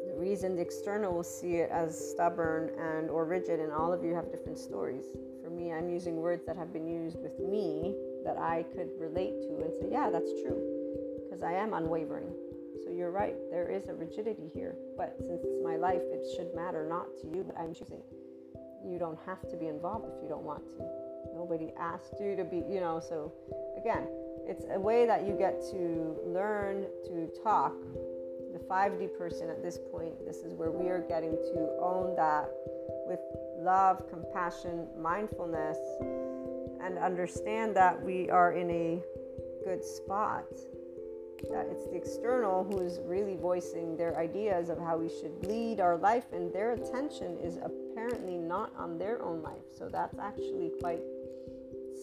[0.06, 4.04] The reason the external will see it as stubborn and or rigid and all of
[4.04, 5.06] you have different stories.
[5.42, 9.42] For me i'm using words that have been used with me that i could relate
[9.42, 10.62] to and say yeah that's true
[11.18, 12.32] because i am unwavering
[12.84, 16.54] so you're right there is a rigidity here but since it's my life it should
[16.54, 18.02] matter not to you but i'm choosing.
[18.84, 20.84] You don't have to be involved if you don't want to.
[21.36, 23.32] Nobody asked you to be you know so
[23.78, 24.08] again
[24.46, 27.74] it's a way that you get to learn to talk.
[28.52, 32.50] The 5D person at this point, this is where we are getting to own that
[33.06, 33.20] with
[33.58, 35.78] love, compassion, mindfulness,
[36.82, 39.02] and understand that we are in a
[39.64, 40.44] good spot.
[41.50, 45.96] That it's the external who's really voicing their ideas of how we should lead our
[45.96, 49.64] life, and their attention is apparently not on their own life.
[49.76, 51.02] So that's actually quite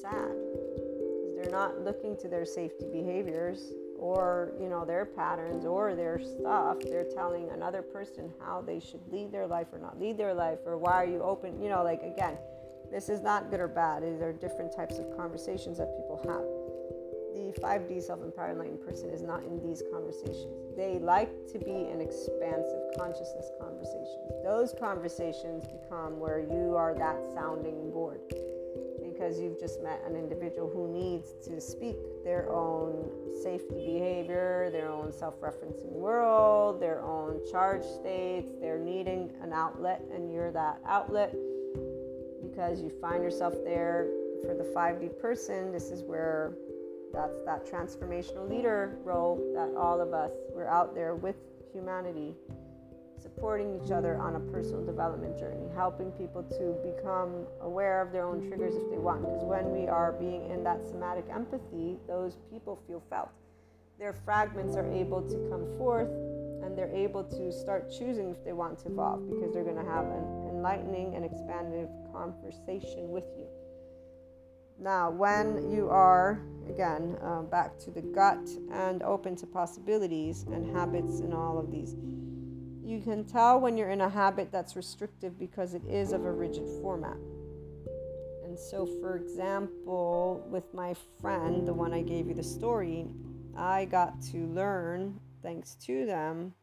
[0.01, 5.95] sad because they're not looking to their safety behaviors or you know their patterns or
[5.95, 6.77] their stuff.
[6.81, 10.59] They're telling another person how they should lead their life or not lead their life
[10.65, 11.61] or why are you open?
[11.61, 12.37] You know like again
[12.91, 14.03] this is not good or bad.
[14.03, 16.58] These are different types of conversations that people have
[17.39, 22.01] the 5d self-empowered enlightened person is not in these conversations they like to be in
[22.01, 28.19] expansive consciousness conversations those conversations become where you are that sounding board
[29.19, 33.09] because you've just met an individual who needs to speak their own
[33.43, 38.51] safety behavior, their own self referencing world, their own charge states.
[38.61, 41.35] They're needing an outlet, and you're that outlet
[42.41, 44.07] because you find yourself there
[44.41, 45.71] for the 5D person.
[45.71, 46.53] This is where
[47.13, 51.35] that's that transformational leader role that all of us we're out there with
[51.73, 52.35] humanity
[53.21, 58.25] supporting each other on a personal development journey, helping people to become aware of their
[58.25, 59.21] own triggers if they want.
[59.21, 63.29] Because when we are being in that somatic empathy, those people feel felt.
[63.99, 66.09] Their fragments are able to come forth
[66.63, 69.91] and they're able to start choosing if they want to evolve because they're going to
[69.91, 73.45] have an enlightening and expansive conversation with you.
[74.81, 80.75] Now, when you are, again, uh, back to the gut and open to possibilities and
[80.75, 81.95] habits and all of these
[82.89, 86.31] you can tell when you're in a habit that's restrictive because it is of a
[86.31, 87.17] rigid format.
[88.43, 93.05] And so, for example, with my friend, the one I gave you the story,
[93.55, 96.55] I got to learn, thanks to them,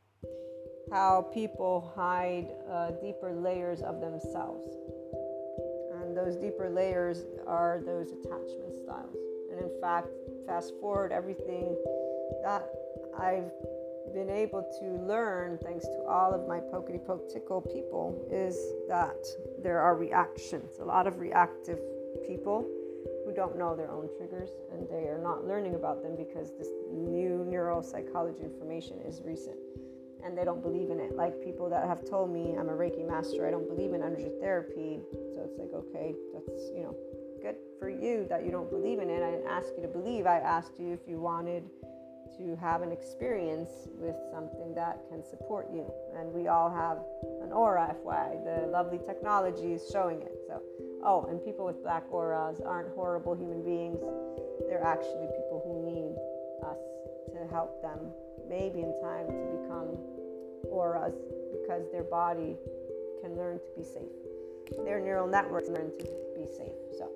[0.91, 4.67] how people hide uh, deeper layers of themselves.
[5.95, 9.36] And those deeper layers are those attachment styles.
[9.57, 10.09] And in fact,
[10.47, 11.77] fast forward everything
[12.43, 12.69] that
[13.19, 13.51] I've
[14.13, 18.57] been able to learn, thanks to all of my pokety poke tickle people, is
[18.89, 19.27] that
[19.63, 20.79] there are reactions.
[20.81, 21.79] A lot of reactive
[22.27, 22.69] people
[23.25, 26.69] who don't know their own triggers and they are not learning about them because this
[26.93, 29.57] new neuropsychology information is recent
[30.25, 31.17] and they don't believe in it.
[31.17, 34.31] Like people that have told me I'm a Reiki master, I don't believe in energy
[34.41, 35.01] therapy.
[35.35, 36.97] So it's like, okay, that's, you know,
[37.43, 39.23] good for you that you don't believe in it.
[39.23, 41.65] I didn't ask you to believe, I asked you if you wanted
[42.39, 45.91] to have an experience with something that can support you.
[46.19, 46.99] And we all have
[47.43, 48.37] an aura, FY.
[48.45, 50.37] The lovely technology is showing it.
[50.47, 50.61] So,
[51.03, 53.99] oh, and people with black auras aren't horrible human beings.
[54.69, 56.17] They're actually people who need
[56.69, 56.79] us
[57.33, 58.13] to help them,
[58.49, 59.97] maybe in time, to become
[60.71, 61.15] auras
[61.53, 62.57] because their body
[63.23, 64.26] can learn to be safe.
[64.85, 66.05] Their neural networks learn to
[66.35, 66.73] be safe.
[66.99, 67.11] So,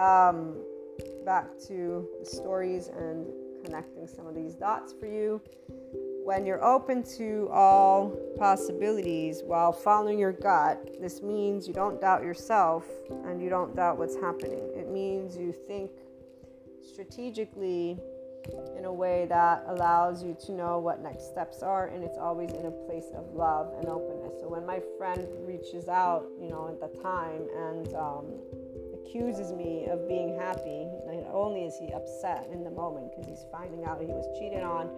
[0.00, 0.56] um,
[1.24, 3.26] back to the stories and
[3.64, 5.40] connecting some of these dots for you.
[6.24, 12.22] When you're open to all possibilities while following your gut, this means you don't doubt
[12.22, 12.86] yourself
[13.26, 14.70] and you don't doubt what's happening.
[14.74, 15.90] It means you think
[16.82, 17.98] strategically
[18.76, 22.50] in a way that allows you to know what next steps are and it's always
[22.52, 26.68] in a place of love and openness so when my friend reaches out you know
[26.68, 28.26] at the time and um,
[29.14, 30.88] accuses me of being happy.
[31.06, 34.62] Not only is he upset in the moment because he's finding out he was cheated
[34.62, 34.90] on,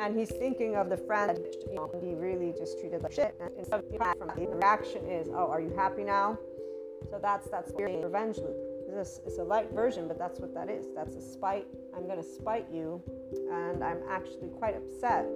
[0.00, 3.34] and he's thinking of the friend that you know, he really just treated like shit.
[3.40, 6.38] And instead of from the reaction is, "Oh, are you happy now?"
[7.10, 8.56] So that's that's revenge loop.
[8.88, 10.86] This is a light version, but that's what that is.
[10.94, 11.66] That's a spite.
[11.96, 13.00] I'm going to spite you,
[13.50, 15.26] and I'm actually quite upset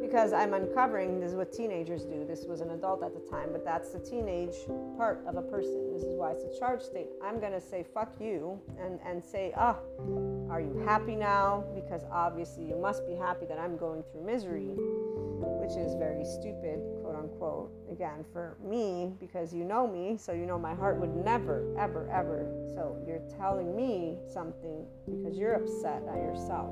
[0.00, 2.24] because I'm uncovering this is what teenagers do.
[2.26, 4.54] This was an adult at the time, but that's the teenage
[4.96, 5.92] part of a person.
[5.92, 7.08] This is why it's a charge state.
[7.22, 11.64] I'm going to say fuck you and, and say, ah, oh, are you happy now?
[11.74, 16.80] Because obviously you must be happy that I'm going through misery, which is very stupid,
[17.02, 17.72] quote unquote.
[17.90, 22.08] Again, for me, because you know me, so you know my heart would never, ever,
[22.12, 22.46] ever.
[22.74, 26.70] So you're telling me something because you're upset at yourself,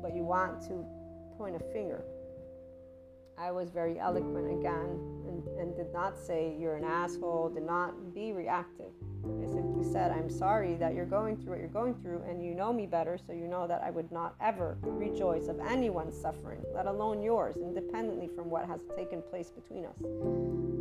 [0.00, 0.84] but you want to
[1.36, 2.04] point a finger
[3.38, 8.14] I was very eloquent again and, and did not say you're an asshole, did not
[8.14, 8.92] be reactive.
[9.24, 12.54] I simply said, I'm sorry that you're going through what you're going through, and you
[12.54, 16.58] know me better, so you know that I would not ever rejoice of anyone's suffering,
[16.74, 20.00] let alone yours, independently from what has taken place between us.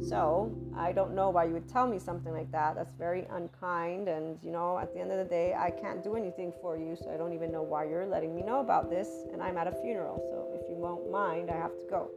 [0.10, 2.76] So I don't know why you would tell me something like that.
[2.76, 6.16] That's very unkind, and you know, at the end of the day, I can't do
[6.16, 9.08] anything for you, so I don't even know why you're letting me know about this,
[9.32, 12.10] and I'm at a funeral, so if you won't mind, I have to go.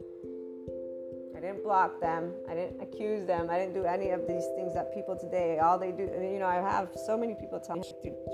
[1.45, 2.33] Didn't block them.
[2.49, 3.51] I didn't accuse them.
[3.51, 6.47] I didn't do any of these things that people today, all they do, you know,
[6.47, 7.83] I have so many people tell me,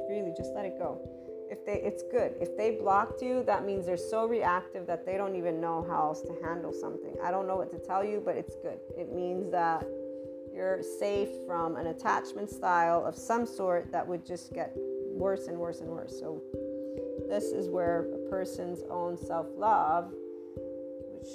[0.09, 0.97] really just let it go.
[1.51, 2.35] If they, it's good.
[2.39, 6.03] If they blocked you, that means they're so reactive that they don't even know how
[6.03, 7.13] else to handle something.
[7.21, 8.79] I don't know what to tell you, but it's good.
[8.97, 9.85] It means that
[10.53, 15.57] you're safe from an attachment style of some sort that would just get worse and
[15.57, 16.17] worse and worse.
[16.17, 16.41] So,
[17.27, 20.13] this is where a person's own self love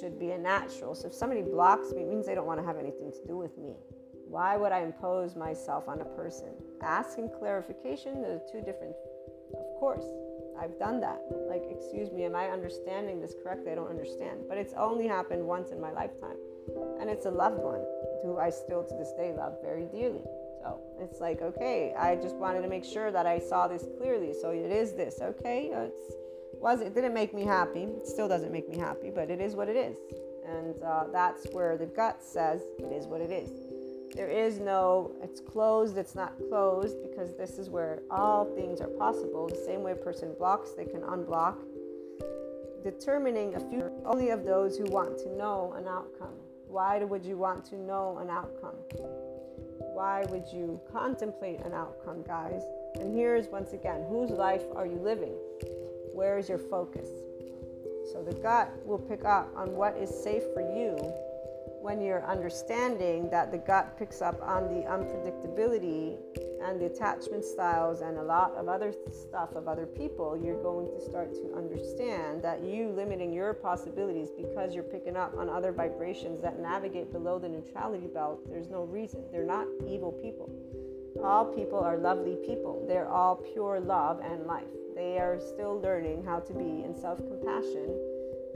[0.01, 0.95] should be a natural.
[0.95, 3.37] So if somebody blocks me, it means they don't want to have anything to do
[3.37, 3.74] with me.
[4.28, 6.49] Why would I impose myself on a person?
[6.82, 8.95] Asking clarification, are two different.
[9.53, 10.05] Of course,
[10.61, 11.20] I've done that.
[11.49, 13.72] Like, excuse me, am I understanding this correctly?
[13.72, 14.41] I don't understand.
[14.49, 16.37] But it's only happened once in my lifetime.
[17.01, 17.84] And it's a loved one
[18.24, 20.24] who I still to this day love very dearly.
[20.64, 23.87] So So it's like, okay, I just wanted to make sure that I saw this
[23.99, 24.32] clearly.
[24.32, 25.70] So it is this, okay?
[25.72, 26.01] It's
[26.61, 27.85] was it didn't make me happy.
[27.85, 29.97] It still doesn't make me happy, but it is what it is.
[30.47, 33.51] And uh, that's where the gut says it is what it is.
[34.15, 38.89] There is no, it's closed, it's not closed, because this is where all things are
[38.89, 39.49] possible.
[39.49, 41.57] The same way a person blocks, they can unblock.
[42.83, 46.35] Determining a future only of those who want to know an outcome.
[46.69, 48.77] Why would you want to know an outcome?
[49.93, 52.63] Why would you contemplate an outcome, guys?
[52.95, 55.35] And here's once again whose life are you living?
[56.17, 57.11] Where is your focus?
[58.11, 60.97] So the gut will pick up on what is safe for you
[61.83, 66.17] when you're understanding that the gut picks up on the unpredictability
[66.64, 70.89] and the attachment styles and a lot of other stuff of other people, you're going
[70.89, 75.71] to start to understand that you limiting your possibilities because you're picking up on other
[75.71, 78.41] vibrations that navigate below the neutrality belt.
[78.49, 79.23] There's no reason.
[79.31, 80.51] They're not evil people.
[81.23, 82.87] All people are lovely people.
[82.89, 84.64] They're all pure love and life.
[84.97, 87.94] They are still learning how to be in self compassion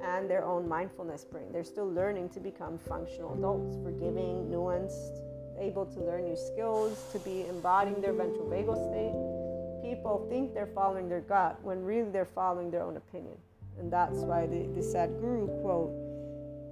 [0.03, 1.53] and their own mindfulness brain.
[1.53, 5.20] They're still learning to become functional adults, forgiving, nuanced,
[5.59, 9.86] able to learn new skills, to be embodying their ventral vagal state.
[9.86, 13.36] People think they're following their gut when really they're following their own opinion.
[13.78, 15.93] And that's why the, the Sadhguru quote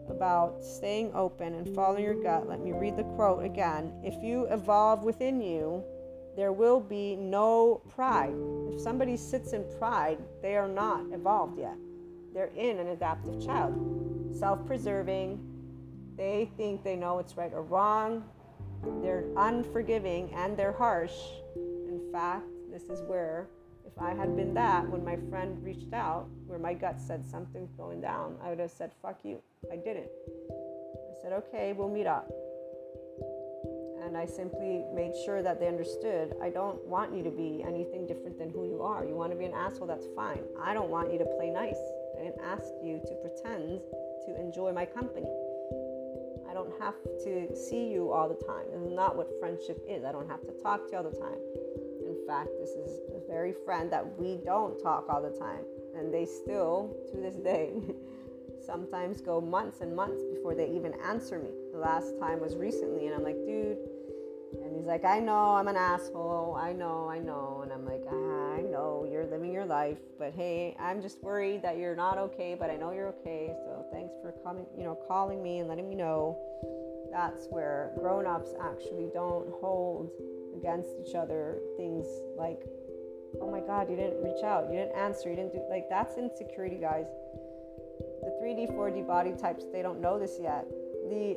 [0.09, 2.49] about staying open and following your gut.
[2.49, 3.93] Let me read the quote again.
[4.03, 5.85] If you evolve within you,
[6.39, 8.35] there will be no pride.
[8.73, 11.77] If somebody sits in pride, they are not evolved yet
[12.39, 13.75] they're in an adaptive child,
[14.39, 15.45] self preserving.
[16.17, 18.25] They think they know what's right or wrong.
[19.03, 21.17] They're unforgiving and they're harsh.
[21.57, 23.49] In fact, this is where,
[23.85, 27.73] if I had been that when my friend reached out, where my gut said something's
[27.73, 29.41] going down, I would have said, fuck you.
[29.73, 30.09] I didn't.
[30.51, 32.31] I said, okay, we'll meet up.
[34.09, 38.07] And I simply made sure that they understood I don't want you to be anything
[38.07, 39.05] different than who you are.
[39.05, 40.41] You want to be an asshole, that's fine.
[40.59, 41.77] I don't want you to play nice.
[42.19, 43.83] I didn't ask you to pretend
[44.25, 45.29] to enjoy my company.
[46.49, 46.95] I don't have
[47.25, 48.65] to see you all the time.
[48.73, 50.05] This is not what friendship is.
[50.05, 51.39] I don't have to talk to you all the time.
[52.09, 55.65] In fact, this is a very friend that we don't talk all the time.
[55.95, 57.75] And they still, to this day,
[58.65, 61.51] sometimes go months and months before they even answer me.
[61.73, 63.77] The last time was recently, and I'm like, dude.
[64.79, 66.57] He's like, I know I'm an asshole.
[66.57, 67.63] I know, I know.
[67.65, 71.63] And I'm like, ah, I know you're living your life, but hey, I'm just worried
[71.63, 73.57] that you're not okay, but I know you're okay.
[73.65, 76.39] So thanks for coming, you know, calling me and letting me know.
[77.11, 80.13] That's where grown-ups actually don't hold
[80.57, 82.07] against each other things
[82.37, 82.61] like,
[83.43, 86.17] oh my God, you didn't reach out, you didn't answer, you didn't do like that's
[86.17, 87.07] insecurity, guys.
[88.23, 90.67] The 3D, 4D body types, they don't know this yet.
[91.11, 91.37] The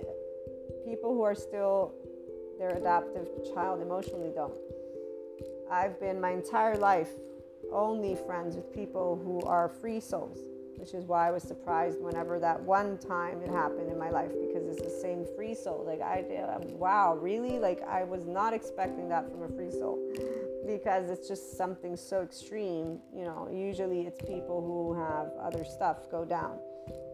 [0.86, 1.96] people who are still
[2.62, 4.53] their adaptive child emotionally don't.
[5.72, 7.09] I've been my entire life
[7.74, 10.38] only friends with people who are free souls,
[10.76, 14.30] which is why I was surprised whenever that one time it happened in my life
[14.39, 15.84] because it's the same free soul.
[15.88, 16.20] Like I
[16.53, 17.57] um, wow, really?
[17.57, 19.97] Like I was not expecting that from a free soul
[20.68, 22.99] because it's just something so extreme.
[23.12, 26.59] You know, usually it's people who have other stuff go down,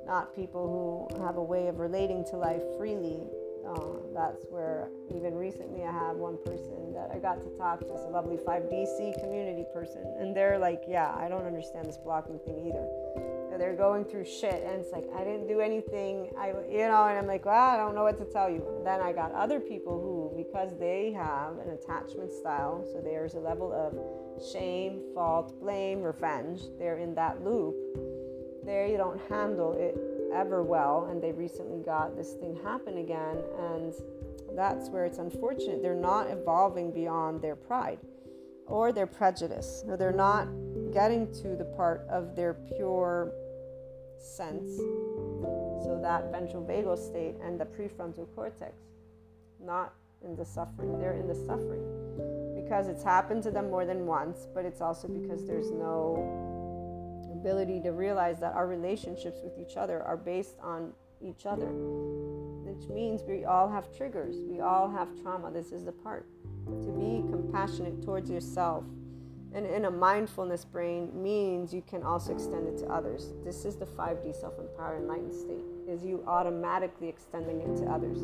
[0.06, 3.22] not people who have a way of relating to life freely
[3.68, 3.80] uh,
[4.13, 8.05] that's where even recently I have one person that I got to talk to, this
[8.09, 12.88] lovely 5DC community person, and they're like, "Yeah, I don't understand this blocking thing either."
[13.57, 16.30] they're going through shit, and it's like I didn't do anything.
[16.38, 18.63] I, you know, and I'm like, well, I don't know what to tell you.
[18.78, 23.34] And then I got other people who, because they have an attachment style, so there's
[23.34, 23.93] a level of
[24.51, 26.61] shame, fault, blame, revenge.
[26.78, 27.76] They're in that loop.
[28.63, 29.95] There, you don't handle it
[30.34, 33.94] ever well and they recently got this thing happen again and
[34.56, 38.00] that's where it's unfortunate they're not evolving beyond their pride
[38.68, 39.84] or their prejudice.
[39.88, 40.48] Or they're not
[40.94, 43.32] getting to the part of their pure
[44.18, 44.78] sense.
[44.78, 48.74] So that ventral vagal state and the prefrontal cortex
[49.60, 51.00] not in the suffering.
[51.00, 51.84] They're in the suffering
[52.56, 56.47] because it's happened to them more than once but it's also because there's no
[57.40, 62.90] ability to realize that our relationships with each other are based on each other, which
[62.90, 65.52] means we all have triggers, we all have trauma.
[65.52, 66.28] This is the part.
[66.66, 68.84] To be compassionate towards yourself
[69.54, 73.34] and in a mindfulness brain means you can also extend it to others.
[73.44, 78.20] This is the 5D self-empowered enlightened state, is you automatically extending it to others.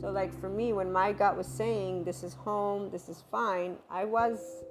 [0.00, 3.76] So like for me, when my gut was saying this is home, this is fine,
[3.90, 4.62] I was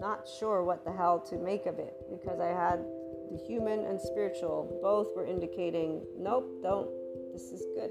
[0.00, 2.84] not sure what the hell to make of it because I had
[3.30, 6.88] the human and spiritual both were indicating, nope, don't,
[7.32, 7.90] this is good.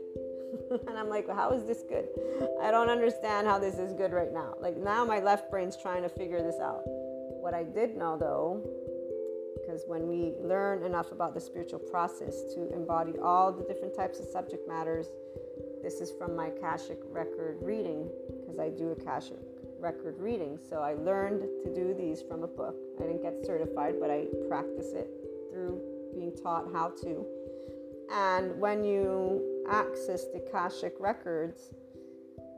[0.88, 2.10] and I'm like, well, how is this good?
[2.62, 4.56] I don't understand how this is good right now.
[4.60, 6.82] Like now my left brain's trying to figure this out.
[6.86, 8.68] What I did know though,
[9.62, 14.20] because when we learn enough about the spiritual process to embody all the different types
[14.20, 15.08] of subject matters,
[15.84, 18.10] this is from my Akashic record reading,
[18.42, 19.38] because I do a Akashic
[19.80, 20.60] record reading.
[20.70, 22.76] So I learned to do these from a book.
[23.00, 25.10] I didn't get certified, but I practice it
[25.52, 25.82] through
[26.14, 27.26] being taught how to.
[28.12, 31.72] And when you access the Akashic records,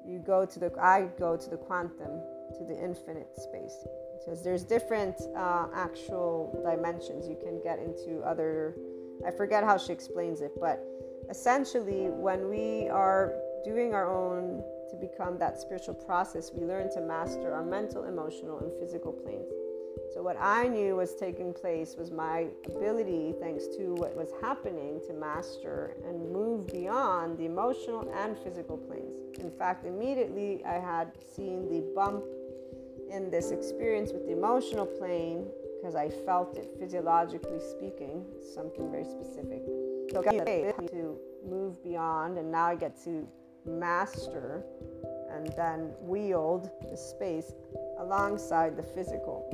[0.06, 2.22] you go to the I go to the quantum,
[2.58, 3.76] to the infinite space.
[4.18, 7.28] Because there's different uh, actual dimensions.
[7.28, 8.76] You can get into other.
[9.26, 10.84] I forget how she explains it, but
[11.30, 17.02] essentially, when we are doing our own to become that spiritual process, we learn to
[17.02, 19.50] master our mental, emotional, and physical planes.
[20.14, 25.00] So, what I knew was taking place was my ability, thanks to what was happening,
[25.08, 29.16] to master and move beyond the emotional and physical planes.
[29.40, 32.26] In fact, immediately I had seen the bump
[33.10, 35.48] in this experience with the emotional plane
[35.80, 39.64] because I felt it physiologically speaking, something very specific.
[40.12, 41.18] So, I got to
[41.48, 43.28] move beyond, and now I get to
[43.66, 44.64] master
[45.32, 47.54] and then wield the space
[48.00, 49.48] alongside the physical.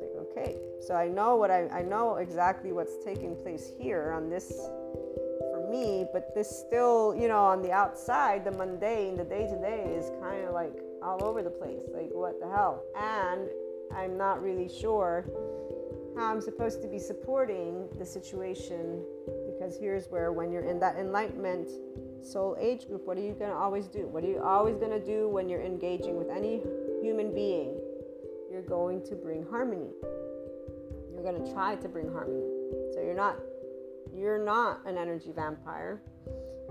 [0.00, 0.56] Like, okay,
[0.86, 4.52] so I know what I, I know exactly what's taking place here on this
[5.52, 9.58] for me, but this still, you know, on the outside, the mundane, the day to
[9.60, 11.82] day is kind of like all over the place.
[11.94, 12.84] Like, what the hell?
[12.96, 13.48] And
[13.94, 15.26] I'm not really sure
[16.16, 19.02] how I'm supposed to be supporting the situation
[19.46, 21.70] because here's where, when you're in that enlightenment
[22.22, 24.06] soul age group, what are you going to always do?
[24.06, 26.62] What are you always going to do when you're engaging with any
[27.02, 27.78] human being?
[28.50, 29.90] You're going to bring harmony.
[31.12, 32.46] You're going to try to bring harmony.
[32.94, 33.36] So you're not
[34.14, 36.02] you're not an energy vampire.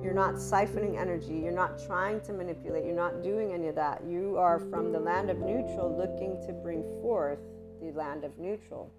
[0.01, 1.33] You're not siphoning energy.
[1.33, 2.85] You're not trying to manipulate.
[2.85, 4.03] You're not doing any of that.
[4.07, 7.39] You are from the land of neutral looking to bring forth
[7.81, 8.91] the land of neutral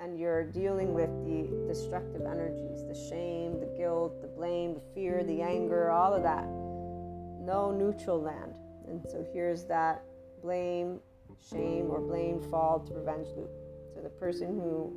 [0.00, 5.22] and you're dealing with the destructive energies the shame, the guilt, the blame, the fear,
[5.24, 6.44] the anger, all of that.
[6.44, 8.54] No neutral land.
[8.88, 10.04] And so here's that
[10.42, 11.00] blame,
[11.50, 13.50] shame, or blame, fault, revenge loop.
[13.94, 14.92] So the person who,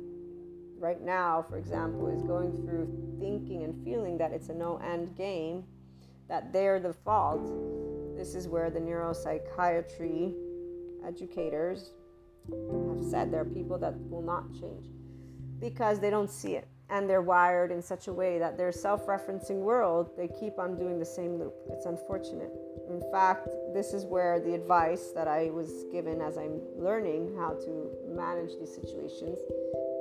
[0.78, 5.16] right now, for example, is going through thinking and feeling that it's a no end
[5.16, 5.64] game,
[6.28, 7.46] that they're the fault,
[8.16, 10.34] this is where the neuropsychiatry
[11.06, 11.92] educators
[12.50, 14.86] have said there are people that will not change
[15.60, 16.68] because they don't see it.
[16.90, 20.98] And they're wired in such a way that their self-referencing world they keep on doing
[20.98, 21.54] the same loop.
[21.70, 22.50] It's unfortunate.
[22.88, 27.50] In fact this is where the advice that i was given as i'm learning how
[27.50, 29.38] to manage these situations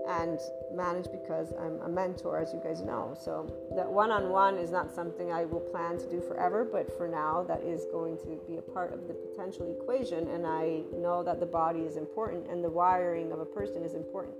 [0.08, 0.40] and
[0.74, 5.32] manage because i'm a mentor as you guys know so that one-on-one is not something
[5.32, 8.62] i will plan to do forever but for now that is going to be a
[8.62, 12.70] part of the potential equation and i know that the body is important and the
[12.70, 14.36] wiring of a person is important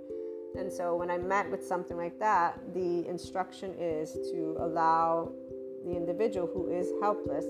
[0.56, 5.32] and so when I met with something like that, the instruction is to allow
[5.84, 7.44] the individual who is helpless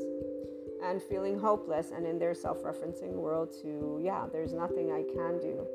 [0.84, 5.40] and feeling hopeless and in their self referencing world to, yeah, there's nothing I can
[5.40, 5.66] do.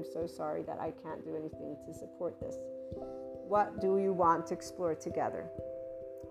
[0.00, 2.56] I'm so sorry that I can't do anything to support this.
[3.46, 5.44] What do you want to explore together?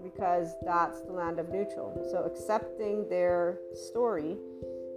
[0.02, 2.08] Because that's the land of neutral.
[2.10, 4.38] So accepting their story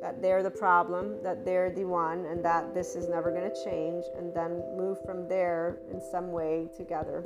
[0.00, 3.64] that they're the problem, that they're the one, and that this is never going to
[3.64, 7.22] change, and then move from there in some way together.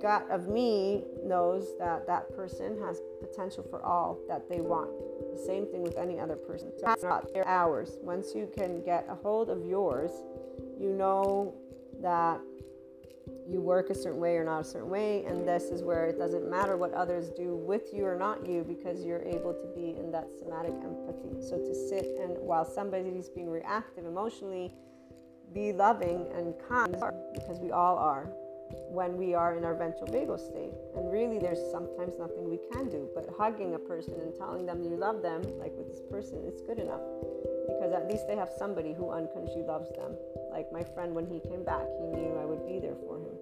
[0.00, 4.90] Gut of me knows that that person has potential for all that they want.
[5.32, 6.70] The same thing with any other person.
[6.78, 7.98] So it's not their hours.
[8.02, 10.10] Once you can get a hold of yours,
[10.78, 11.54] you know
[12.02, 12.40] that
[13.48, 16.18] you work a certain way or not a certain way and this is where it
[16.18, 19.96] doesn't matter what others do with you or not you because you're able to be
[19.98, 24.72] in that somatic empathy so to sit and while somebody is being reactive emotionally
[25.52, 26.96] be loving and kind
[27.34, 28.28] because we all are
[28.88, 32.88] when we are in our ventral vagal state and really there's sometimes nothing we can
[32.88, 36.42] do but hugging a person and telling them you love them like with this person
[36.46, 37.02] it's good enough
[37.66, 40.14] because at least they have somebody who unconsciously loves them
[40.56, 43.36] like my friend, when he came back, he knew I would be there for him.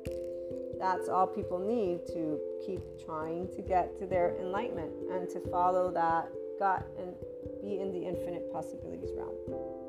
[0.81, 5.93] That's all people need to keep trying to get to their enlightenment and to follow
[5.93, 7.15] that gut and
[7.63, 9.37] be in the infinite possibilities realm.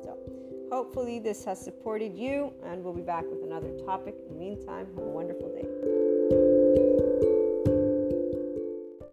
[0.04, 0.16] So,
[0.70, 4.14] hopefully, this has supported you, and we'll be back with another topic.
[4.28, 5.95] In the meantime, have a wonderful day.